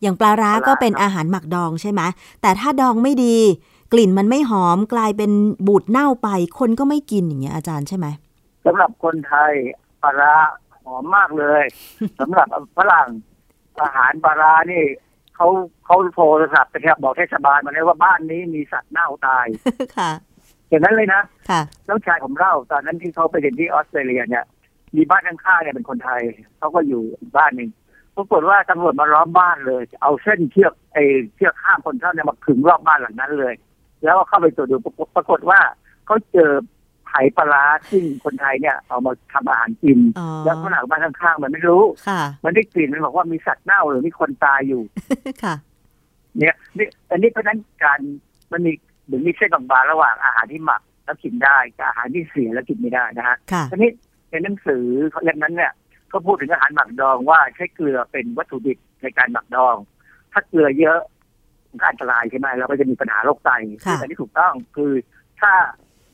[0.02, 2.02] อย่างปลาร้าก็เป็นอาหารหมักดองใช่ไหม
[2.42, 3.38] แต่ถ้าดองไม่ดี
[3.94, 5.32] กลิ่นมันไม่หอมกลายเป็น
[5.68, 6.30] บูดเน่าไป
[6.60, 8.08] คนก็ไม่กินอย่างเงี้ยอาจารย์ใช่ไหม
[8.66, 9.54] สำหรับคนไทย
[10.04, 10.36] ปลา
[10.84, 11.64] หอมมากเลย
[12.20, 13.10] สำหรับฝรั่ง
[13.82, 14.84] อาหารปลานี่
[15.36, 15.48] เขา
[15.86, 19.46] เขาโทรศัพท์ไปบอกเทศบาลมาเลยว่าบ้านนี้มีสัตว์เน่าตาย
[19.98, 20.12] ค่ะ
[20.70, 24.46] อย่างนั้นเลยนะค่ะแล้วชายผมเล่าตอนนั้นที่เขาไปเรียนที่ออสเตรเลียเนี่ย
[24.96, 26.22] มีบ้านข้างๆเนี่ยเป็นคนไทย
[26.58, 27.04] เขาก็อยู่
[27.38, 27.70] บ้านหนึ่ง
[28.16, 31.04] ปรากฏว่าตำรวจมาล้อมบ้านเลย เอาเส้นเชือกไอ้
[31.36, 33.54] เชือกข้ามคนเข้าเนี่ยมาขึงรอบบ้านหลังนั้นเลย
[34.04, 34.76] แล้วเข้าไปตรวจดู
[35.16, 35.60] ปรากฏว่า
[36.06, 36.52] เขาเจอ
[37.06, 40.00] ไผ่ปลาซึ่งคนไทยเนี่ย เอามาทำอาหารกิน
[40.46, 41.84] แล้วฝรั่งบ้านข้างๆมันไม่รู้
[42.44, 44.82] มันได้กลิ่นมันบอกว่ามีสัตว์เน่าหรือมีคนตายอยู่
[45.44, 45.56] ค่ะ
[46.40, 48.00] เนี่ยนี่อันนี้เพราะนั้นการ
[48.52, 48.72] มันมี
[49.06, 53.38] เหมือนมีเส้นบางๆระหว่างอาหารที่หมักแล้วกินได้กับอาหารที่เสียแล้วกินไม่ได้นะฮะ
[53.72, 53.92] ทีนี้
[54.30, 54.84] ในหนังสือ
[55.24, 55.72] เล่มนั้นเนี่ย
[56.12, 59.76] ก็พูดถึงอาหารหมักดองว่าใช้เกลือเป็นวัตถุดิบในการหมักดอง
[60.32, 61.13] ถ้าเกลือเยอะมันก็
[61.88, 63.52] อันตรายใช่ไหมเราก็จะมีปัญหาโรคไต
[63.96, 64.92] แต่ที่ถูกต้องคือ
[65.40, 65.52] ถ้า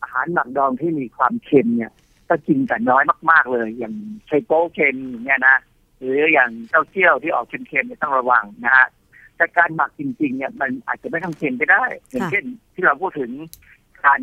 [0.02, 1.92] อาหารหมักดองที่มีความเค็มเนี่ย
[2.30, 3.94] ก็กินแต่น้อยมาก ๆ เลย อย่าง
[4.28, 5.58] ไชโป๊เค็มเนี่ยนะ
[6.00, 8.88] หรืออย่างเต้าเจี้ยวที่ออกเค็มๆเนี่ยต้องระวังนะฮะ
[9.38, 13.32] แต่การหมักจริงๆเนี่ยมันอาจจะไม่ต้องเค็มก็ได้อย่างเช่น ที่เราพูดถึง
[14.06, 14.22] การ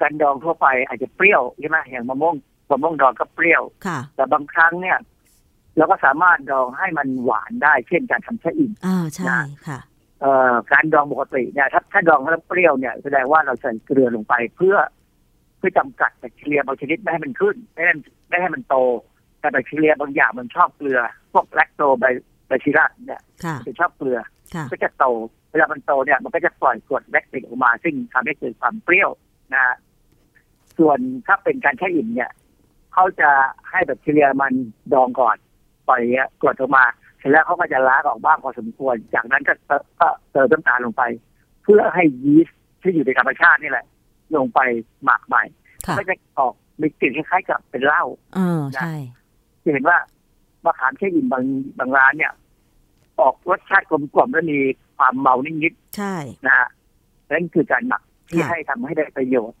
[0.00, 2.34] การดองทั่วไปอาจจะเปรี้ยวใช่ไหมอย่างมะม่วง
[2.70, 3.62] มะม่วงดองก็เปรี้ยว
[4.14, 4.98] แต่บางครั้งเนี่ย
[5.76, 9.78] เราก็สามารถดองให้มันหวานได้ เช่นการทำชะอิ่มอ่าใช่ค่ะเอ่อ
[10.72, 14.76] การดองปกติเนี่ยถ้าถ้าดองแล้วเปรี้ยวเนี่ยแสดงว่าเราใส่เกลือลงไปเพื่อ
[15.58, 17.94] เพื่อจำกัดแบคทีเรียบางชนิดไม่ให้มันขึ้นไม่ให้
[18.28, 18.76] ไม่ให้มันโต
[19.40, 21.00] แต่แบคทีเรียบางอย่างมันชอบเกลือ
[21.32, 22.04] พวกแลคโตไบ
[22.46, 23.22] ไบชิรัสเนี่ย
[23.66, 24.18] จะชอบเกลือ
[24.70, 25.04] ก็จะโต
[25.50, 29.10] เวลามันโตเนี่ยมันก็จะปล่อยกรดแลคติกออกมา ซึ่งทำให้เกิดความเปรี้ยว
[29.54, 29.76] นะ
[30.78, 32.30] ส่วนถ้าเป็นการแช่อิ่มเนี่ย
[32.92, 33.30] เขาจะ
[33.70, 34.52] ให้แบคทีเรียมัน
[34.92, 35.36] ดองก่อน
[35.88, 36.02] ปล่อย
[36.42, 39.54] กรดออกมาเสร็จแล้วเขาก็จะล้างออกบ้างพอสมควร จากนั้นก็
[40.00, 41.02] ก็เติมน้ำตาลลงไป
[41.62, 43.86] เพื่อให้ยีสต์ที่อยู่ในธรรมชาตินี่แหละ
[44.36, 44.60] ลงไป
[45.04, 45.42] หมักใหม่
[45.98, 48.04] ก็จะออกมีกลิ่นคล้ายๆกับเป็นเหล้า
[48.34, 48.94] เออใช่
[49.62, 49.98] จะเห็นว่า
[50.64, 51.44] มะขามแช่อิ่มบาง
[51.78, 52.32] บางร้านเนี่ย
[53.20, 54.58] ออกรสชาติกลมกล่อมและมี
[54.96, 56.14] ความเมานิดๆใช่
[56.46, 56.68] นะฮะ
[57.30, 59.58] นั่นคือการหมักที่ให้ทำให้ได้ประโยชน์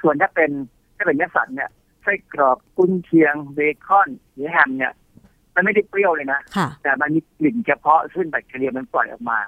[0.00, 0.50] ส่วนถ้าเป็น
[0.96, 1.70] ถ้าเป็นเนื้อสัตว์เนี่ย
[2.02, 4.92] ไส้กรอกกุนเชียงเบคอนหรือแฮมเนี่ย
[5.54, 6.40] มันไม่ได้เปรี้ยวเลยนะ
[6.82, 9.38] แต่มันมีกลิ่นเฉพาะซึ่งแบคทีเรียมันปล่อยออกมา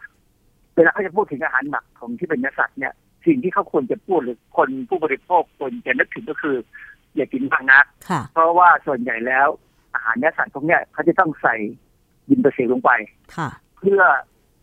[0.74, 2.92] เวลาเขาจะพูดถึงอาหารหมักของที่เป็นเนื้อสัตว์เนี่ย
[3.26, 6.56] สิ่งที่เขาควรจะพูดหรือคนผู้บริโภคควรจะนึกถึงก็คือ
[7.16, 7.84] อย่ากินมากนัก
[8.32, 9.48] เพราะว่าส่วนใหญ่แล้ว
[9.94, 11.54] อาหารเนื้อสัตว์พวกนี้เขาจะต้องใส่
[12.30, 12.90] ยินเปอร์เซ็นต์ลงไป
[13.78, 14.00] เพื่อ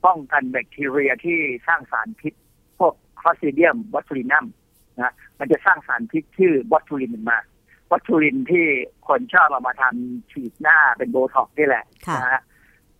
[0.05, 1.37] ป้องกันแบคทีเรียที่
[1.67, 2.33] สร้างสารพิษ
[2.79, 4.45] พวก Clostridium botulinum
[5.01, 7.39] นะมันจะสร้างสารพิษชื่อ botulin มา
[7.93, 8.65] botulin ที่
[9.07, 11.85] คนชอบเอามาทำฉีดหน้าเป็นโบท็อกซ์นี่แหละ
[12.15, 12.41] นะฮะ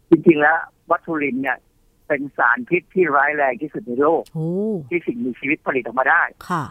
[0.09, 0.57] จริงๆแล้ว
[0.91, 1.57] botulin เนี่ย
[2.07, 4.23] เป็นสารพิษที่ร้ายแรงที่สุดในโลก
[4.89, 6.63] ที่สิ่งมีชีวิตผลิตออกมาได้ค่ะ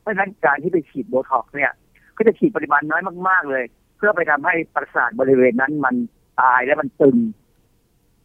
[0.00, 1.72] เพราะฉะนั้นการที่ไปฉีดโบท็อกซ์เนี่ย
[2.16, 3.64] ก็จะฉีดปริมาณน้อยมาก ๆ เลย
[3.96, 5.94] เพื่อไปทำให้ประสาทบริเวณนั้นมัน
[6.40, 7.16] ตายและมันตึง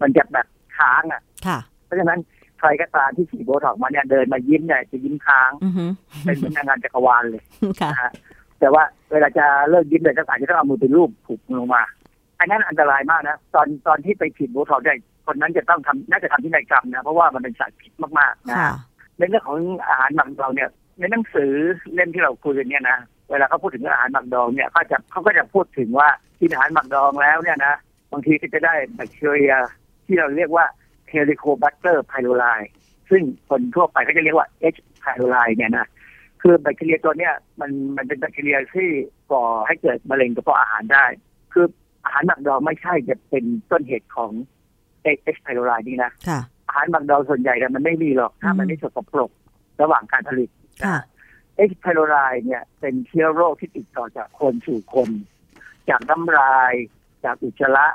[0.01, 0.47] มันจะแบบ
[0.77, 2.19] ค้างอะ ค่ะ เพราะฉะนั้น
[2.59, 5.51] ใครก็ตามที่ฉีดโบท็อกมาเนี่ยเดินมายิ้มเนี่ยจะยิ้มค้าง
[6.25, 7.43] เป็นเหมือนงานจักรวาลเลย
[7.81, 8.09] ค่ะ
[8.59, 11.83] แต่ว่าเวลาจะเลิกยิ้มเลยก็อาจจะต้องเอามือไปรูปผูกลงมา
[12.39, 14.93] อันนั้นอันตรายมากนะตอนตอนที่ไปฉีดโบท็อกได้
[15.25, 18.57] คนนั้นจะต้องทำน่าจะทำที่นายกรรมนะเพราะว่ามันเป็นสารพิษมากๆนะ
[19.17, 21.51] ในเรื่องของอาหารหมักดองเนี่ย ในหนังสือ
[21.93, 22.97] เล่มที่เราคุยกันเนี่ยนะ
[23.29, 27.73] เวลาเขาพูดถึงอาหารหมักดองเนี่ยเขาจะเขาก็จะพูดถึงว่ากินอาหารหมักดองแล้วเนี่ยนะ
[28.11, 29.53] บางทีก็จะได้แบคทีเรีย
[30.05, 30.65] ที่เราเรียกว่า
[31.09, 32.45] Helicobacter pylori
[33.09, 35.87] ซึ่งคนทั่วไปก็จะเรียกว่า H pylori เนี่ยนะ
[36.45, 38.89] คือแบคทีเรียตัวเนี้ยมันมันเป็นแบคทีเรียที่
[39.31, 41.05] ก่อให้เกิดมะเร็งกระเพาะอาหารได้
[41.53, 41.65] คือ
[42.03, 44.31] อาหารหมักดองไม่ใช่จะเป็นต้นเหตุของ
[45.03, 46.11] H pylori นี่นะ
[46.67, 49.31] อาหารหมักดองส่วนใหญ่เนี่ยมันไม่มีหรอกถ้ามันไม่สกปรก
[49.81, 50.49] ระหว่างการผลิต
[51.57, 55.09] เอ็กซ์ไพโรไลเนี่ยเป็นเชื้อโรคที่ติดต่อจากคนสู่คน
[55.89, 56.73] จากน้ำลาย
[57.23, 57.87] จากอุจจาระ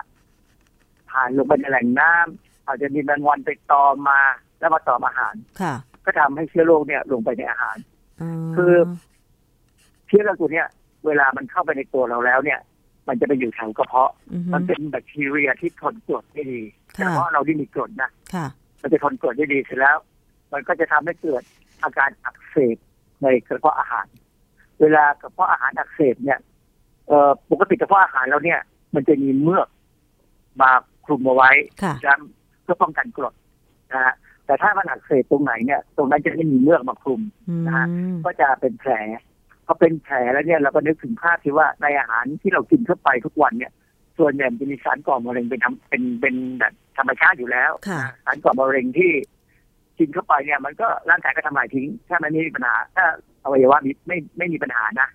[1.11, 4.21] ผ่านลงไปในแหล่งน้ำอาจจะมีแมงวันไปตอมมา
[4.59, 5.35] แล้วมาตอมอาหาร
[6.05, 7.77] ก็ทำให้เชื้อโรคเนี่ยลงไปในอาหาร
[8.57, 8.75] คือ
[10.07, 10.67] เชื้อโรคตัวเนี้ย
[11.07, 12.61] เวลามันเข้าไปในตัวเราแล้วเนี่ย
[13.09, 14.13] มันจะไปอยู่แถวกระเพาะ
[14.53, 16.63] มันเป็นแบคทีเรียที่ทนกรดได้ดี
[16.95, 18.11] แต่ว่าเราที่มีกรดนะ
[18.83, 19.97] มันจะทนกรดได้ดีเสร็จแล้ว
[20.53, 21.43] มันก็จะทำให้เกิด
[21.83, 22.77] อาการอักเสบ
[23.23, 24.07] ในกระเพาะอาหาร
[24.81, 26.39] เวลากระเพาะอาหารอักเสบเนี่ย
[27.09, 28.61] เอ่อปกติกระเพาะอาหารเราเนี่ย
[28.95, 29.69] มันจะมีเมือก
[30.61, 30.71] มา
[31.05, 31.51] คลุมเอาไว้
[32.63, 33.35] เพื่อป้องกันกรด
[33.93, 34.15] นะฮะ
[34.49, 37.23] แต่ถ้ามันอักเสบตรงไหนเนี่ยตรงนั้นจะไม่มีเมือกมาคลุม
[37.67, 37.87] นะฮะ
[38.25, 38.93] ก็จะเป็นแผล
[39.67, 43.73] พอเป็นแผลแล้วเนี่ยเราก็นึกถึงภาพที่ว่าในอาหารที่เรากินเข้าไปทุกวันเนี่ย
[44.19, 47.73] ส่วนใหญ่จะมีสารก่อมะเร็งเป็นเป็นเป็นแบบธรรมชาติอยู่แล้ว
[48.25, 49.11] สารก่อมะเร็งที่
[49.99, 53.07] กินเข้าไปเนี่ย มันก็ร่างกายก็ทำลายทิ้ง ถ้ามันไม่มีปัญหา ถ้า
[53.45, 55.09] อวัยวะมีไม่ไม่มีปัญหานะ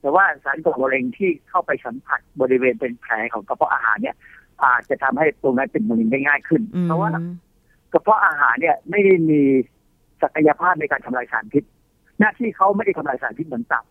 [0.00, 4.16] แต่ว่าสารก่อมะเร็งที่เข้าไปสัมผัสบริเวณเป็นแผลของกระเพาะอาหารเนี่ย
[4.64, 7.10] อาจจะทำให้ตรงนั้นเป็นมะเร็งได้ง่ายขึ้น เพราะว่า
[7.92, 9.40] กระเพาะอาหารเนี่ยไม่ได้มี
[10.22, 11.64] ศักยภาพในการทำลายสารพิษ
[12.20, 13.84] หน้าที่เขาไม่ได้ทำลายสารพิษเหมือนตับ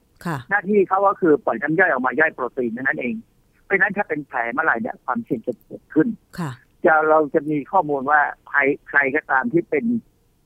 [0.49, 3.15] หน้าที่เขาก็คือปล่อยน้ำย่อยออกมาย่อยโปรตีนนั่นเอง
[3.63, 6.07] เพราะนั้นถ้าเป็นแผลเมื่อไหร่เนี่ยความเสี่ยงจะเกิดขึ้น
[6.39, 6.51] ค่ะ
[6.85, 8.19] จะเราจะมีข้อมูลว่า
[8.49, 9.85] ใครใครก็ตามที่เป็น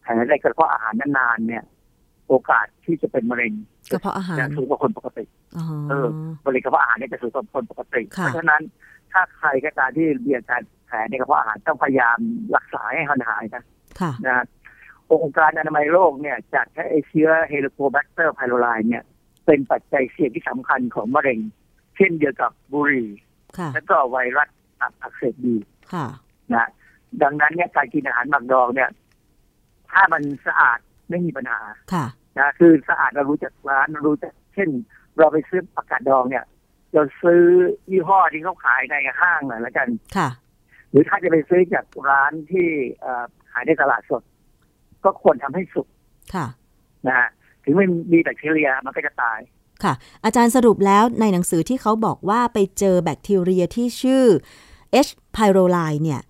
[0.01, 1.63] แผลในกระเพาะอาหารนานๆเนี่ย
[2.27, 3.53] โอกาสที่จะเป็นมะเร็ง
[3.91, 5.25] กระเพาะอาหารจะสูงกว่าคนปกติ
[5.89, 6.07] เออ
[6.45, 8.61] มะเร็งกระเพาะอาหารเนี่ยจะสูงกว่าคนปกติ เพราะฉะนั้น
[9.11, 12.17] ถ้าใครก็ตามที่มีอาการแผลในกระเพาะอาหารต้องพยายาม
[12.55, 13.63] รักษาให้หายนะ
[14.27, 14.45] นะ
[15.11, 19.03] องค์การอนามัยโลกเนี่ยจัดให้เชื้อ Helicobacter pylori เนี่ย
[19.45, 21.39] เป็นปัจจัยเสี่ยงที่สำคัญของมะเร็ง
[21.95, 23.09] เช่นเดียวกับบุหรี่
[23.73, 24.49] แล้วก็ไวรัส
[24.81, 25.55] อักเสบบี
[26.53, 26.67] นะ
[27.23, 28.89] ดังนั้นเนี่ยการกินอาหารหมักดองเนี่ย
[29.91, 30.79] ถ้ามันสะอาด
[31.09, 31.59] ไม่มีปัญหา
[31.93, 32.05] ค่ะ
[32.39, 34.69] นะคือสะอาดเรารู้จักร้านเรารู้จักเช่น
[35.17, 36.45] เราไปซื้อผักกาดดองเนี่ย
[36.93, 37.41] เราซื้อ
[37.89, 39.87] ยี่ห้อที่เขาขายในห้างหน่อยแล้วกัน
[40.17, 40.29] ค่ะ
[40.91, 42.67] หรือถ้าจะไปซื้อจากร้านที่
[43.51, 44.21] ขายในตลาดสด
[45.03, 45.87] ก็ควรทำให้สุก
[46.33, 46.47] ค่ะ
[47.07, 47.29] นะฮะ
[47.63, 49.39] ถึงไม่มีแบคทีเรียมันก็จะตาย
[49.83, 49.93] ค่ะ
[50.25, 54.25] อาจารย์สรุปแล้วในหนังสือที่เขาบอกว่าไปเจอแบคทีเรียที่ชื่อ
[55.07, 55.11] H.
[55.35, 56.21] pylori เนี่ย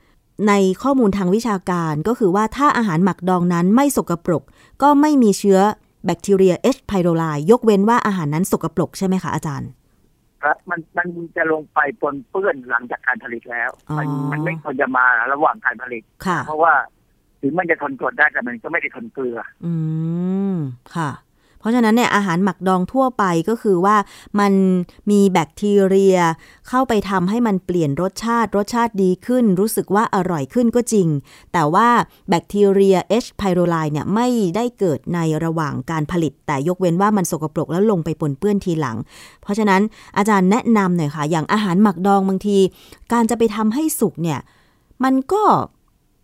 [0.48, 0.54] ใน
[0.84, 4.44] ข้อมูลทางวิชาการก็คือว่าถ้าอาหารหมักดองนั้นไม่สกปรก
[4.82, 5.60] ก็ไม่มีเชื้อ
[6.06, 6.80] แบคทีเรีย H.
[6.90, 9.70] pylori ยกเว้นว่าอาหารนั้นสกปรกใช่ไหมคะอาจารย์
[10.44, 16.04] ครับมันมันจะลงไปปนเปื้อนหลังจากการผลิตแล้ว มันมันไม่ควรจะมาระหว่างการผลิต
[16.46, 16.74] เพราะว่า
[17.42, 19.74] ถึงมันจะทนกรดได้แต่มันก็ไม่ได้ทนเกลือ อื
[20.54, 20.56] ม
[20.96, 21.10] ค่ะ
[21.62, 23.96] เพราะฉะนั้นเนี่ยอาหารหมักดองทั่วไปก็คือว่า
[24.40, 24.54] มัน
[25.12, 26.18] มีแบคทีเรีย
[26.70, 31.08] เข้าไปทำให้มันเปลี่ยนรสชาติ รสชาติดีขึ้น รู้สึกว่าอร่อยขึ้นก็จริง
[31.54, 31.88] แต่ว่า
[32.30, 33.30] แบคทีเรีย H.
[33.40, 38.98] pylori เนี่ยไม่ได้เกิดในระหว่างการผลิต แต่ยกเว้นว่ามันสกปรกแล้วลงไปปนเปื้อนทีหลัง
[39.42, 39.82] เพราะฉะนั้น
[40.18, 42.58] อาจารย์แนะนำหน่อยค่ะ อย่างอาหารหมักดองบางที
[43.14, 44.40] การจะไปทำให้สุกเนี่ย
[45.04, 45.44] มันก็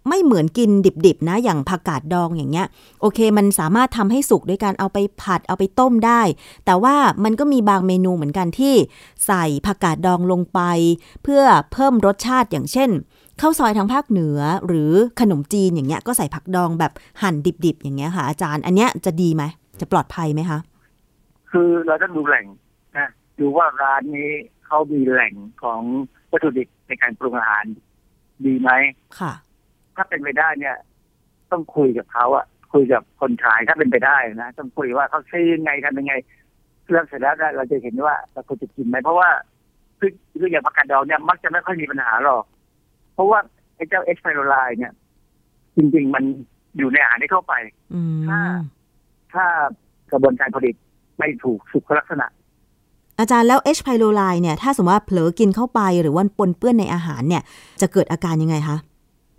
[0.09, 0.69] ไม่เหมือนกิน
[1.05, 2.67] ดิบๆนะอย่างผักกาดดองอย่างเงี้ย
[3.01, 6.21] โอเค มันสามารถทำให้สุกด้วยการเอาไปผัดเอาไปต้มได้
[6.65, 8.75] แต่ว่ามันก็มีบางเมนูเหมือนกันที่
[9.27, 10.59] ใส่ผักกาดดองลงไป
[11.23, 11.43] เพื่อ
[11.73, 12.89] เพิ่มรสชาติอย่างเช่น
[13.41, 16.91] ข้าวซอยทางภาคเหนือหรือขนมจีนอย่างเงี้ยก็ใส่ผักดองแบบ
[17.21, 17.35] หั่น
[17.65, 19.43] ดิบๆ อย่างเงี้ยค่ะ อาจารย์ อันเนี้ยจะดีไหม
[19.79, 20.59] จะปลอดภัยไหมคะ
[21.51, 22.45] คือเราต้องดูแหล่ง
[22.97, 23.07] นะ
[23.39, 24.29] ดูว่าร้านนี้
[24.65, 25.33] เขามีแหล่ง
[25.63, 25.81] ของ
[26.31, 27.65] วัตถุดิบในการปรุงอาหาร
[28.45, 28.69] ดีไหม
[29.19, 29.31] ค่ะ
[29.97, 30.75] ถ้าเป็นไปได้เนี่ย
[31.51, 36.13] ต้องคุยกับเขาอะคุยกับคนขายถ้าเป็นไปได้นะต้องคุยว่าเขาซื้อยังไงทำยังไง
[36.89, 39.29] เรื่องเสร็จแล้วเราจะเห็นว่าเราควรจะกินไหมเพราะว่า
[39.99, 42.43] คือคืออย่างผักกาดดองเนี่ยมักจะไม่ค่อยมีปัญหาหรอก
[43.13, 43.39] เพราะว่า
[43.75, 44.93] ไอ้เจ้าเอสไพโรไลเนี่ย
[45.77, 46.23] จริง ๆ มัน
[46.77, 47.53] อยู่ในอาหารที่เข้าไป
[48.27, 48.39] ถ้า
[49.33, 49.45] ถ้า
[50.11, 50.75] กระบวนการผลิต
[51.19, 52.27] ไม่ถูกสุขลักษณะ
[53.19, 57.43] อาจารย์แล้วเอชไพโรไลเนี่ย ถ้าสมมติว่าเผลอกินเข้าไปหรือว่าปนเปื้อนในอาหารเนี่ย
[57.81, 58.77] จะเกิดอาการยังไงคะ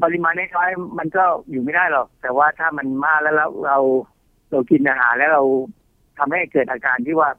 [0.03, 3.49] ปริมาณน้อยๆมันก็อยู่ไม่ได้หรอก แต่ว่าถ้ามันมากแล้วเรา
[4.51, 5.43] เรากินอาหารแล้วเรา
[6.19, 7.31] ทำให้เกิดอาการที่ว่า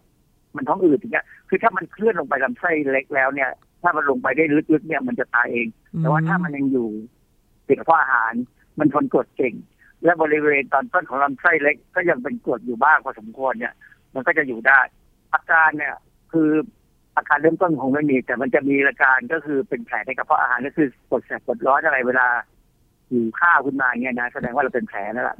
[0.55, 3.49] มันท้องอืดอย่างเงี้ย คือถ้ามันเคลื่อนลงไปลำไส้เล็กแล้วเนี่ย
[3.81, 5.67] ถ้ามันลงไปได้ลึกๆเนี่ยมันจะตายเอง
[5.99, 6.89] แต่ว่าถ้ามันยังอยู่
[7.67, 8.33] ติดกับอาหาร
[8.79, 9.55] มันทนกรดเก่ง
[10.03, 13.73] และบริเวณตอนต้นของลำไส้เล็ก ก็ยังเป็นกรดอยู่บ้างพอสมควรเนี่ย
[14.13, 14.79] มันก็จะอยู่ได้
[15.33, 15.95] อาการเนี่ย
[16.31, 16.49] คือ
[17.19, 22.27] อาการเริ่มต้นคงไม่มี แต่มันจะมีอาการก็คือเป็นแผลในกระเพาะอาหารก็คือปวดแสบปวดร้อนอะไรเวลา
[23.09, 25.37] หิวข้าวขึ้นมาเนี่ยนะแสดงว่าเราเป็นแผลนั่นแหละ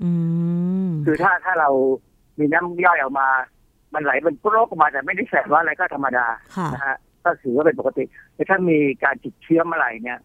[1.06, 1.70] คือถ้าถ้าเรา
[2.40, 3.28] มีน้ำย่อยออกมา
[3.94, 6.26] มันไหลเป็นโรคออกมาแต่ไม่ได้แสบว่าอะไรก็ธรรมดา
[6.74, 8.04] นะฮะก็ถือว่าเป็นปกติ
[8.34, 10.20] แต่ถ้ามีการติดเชื้อเมื่อไหร่เนี่ย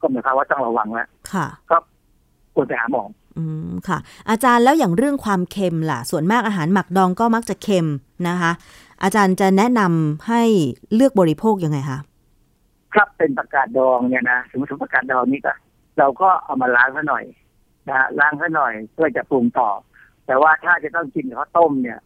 [0.00, 1.08] ก็หมายความว่าต้องระวังแล้ว
[1.70, 1.76] ก็
[2.54, 3.02] ควรไปหาหมอ
[3.38, 3.98] อืมค่ะ
[4.30, 7.88] อาจารย์แล้วอย่างเรื่องความเค็มล่ะ ส่วนมากอาหารหมักดองก็มักจะเค็ม
[8.28, 8.52] นะคะ
[9.02, 10.42] อาจารย์จะแนะนำให้
[10.94, 11.98] เลือกบริโภคยังไงคะ
[12.94, 15.52] ครับเป็นประกาศดองเนี่ยนะสมมติประกาศดองนี่ก็
[15.98, 17.24] เราก็เอามาล้างซะหน่อย
[17.88, 19.70] นะล้างซะหน่อยเพื่อจะปรุงต่อ
[20.26, 21.98] แต่ว่าถ้าจะต้องกินข้าวต้มเนี่ย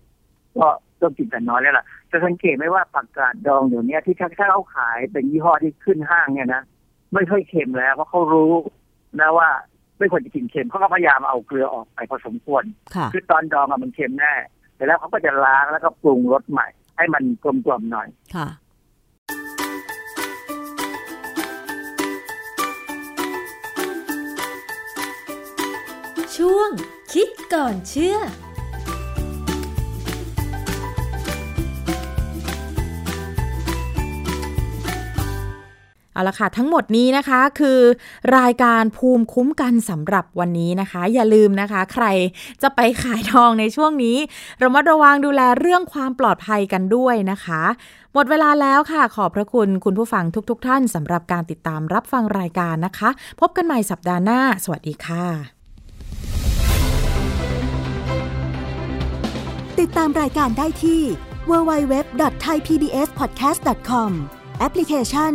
[0.58, 0.66] ก็
[1.02, 6.62] ต้องกินแต่น้อยแล้วล่ะจะสังเกตไหมว่าผักกาดดองเดี๋ยวนี้ที่ถ้าเขาขายเป็นยี่ห้อที่ขึ้นห้างเนี่ยนะ
[7.14, 8.52] ไม่ค่อยเค็มแล้วเพราะเขารู้
[9.20, 9.48] นะว่า
[9.98, 12.64] ไม่ควรจะกินเค็มเขาก็พยายามเอาเกลือออกไปพอสมควร
[13.12, 14.34] คือตอนดองอะมันเค็มแน่
[14.76, 18.48] แต่แล้วเขาก็จะล้างแล้วก็ปรุงรสใหม่ ให้มันกลมกล่อมหน่อยค่ะ
[26.36, 26.70] ช่วง
[27.12, 28.16] คิดก่อนเชื่อ
[36.14, 37.80] เอาละค่ะ ทั้งหมดนี้นะคะคือ
[38.38, 42.06] รายการภูมิคุ้มกันสำหรับวันนี้นะคะ อย่าลืมนะคะ ใคร
[42.62, 44.16] จะไปขายทองในช่วงนี้
[44.58, 47.62] เรามาระวังดูแลเรื่องความปลอดภัยกันด้วยนะคะ
[48.14, 53.10] หมดเวลาแล้วค่ะ ขอบพระคุณคุณผู้ฟังทุกๆทท่านสำหรับการติดตามรับฟังรายการนะคะ
[53.40, 55.24] พบกันใหม่สัปดาห์หน้า สวัสดีค่ะ
[59.80, 61.00] ติดตามรายการได้ที่
[61.50, 64.10] www.thaipbspodcast.com
[64.58, 65.34] แอปพลิเคชัน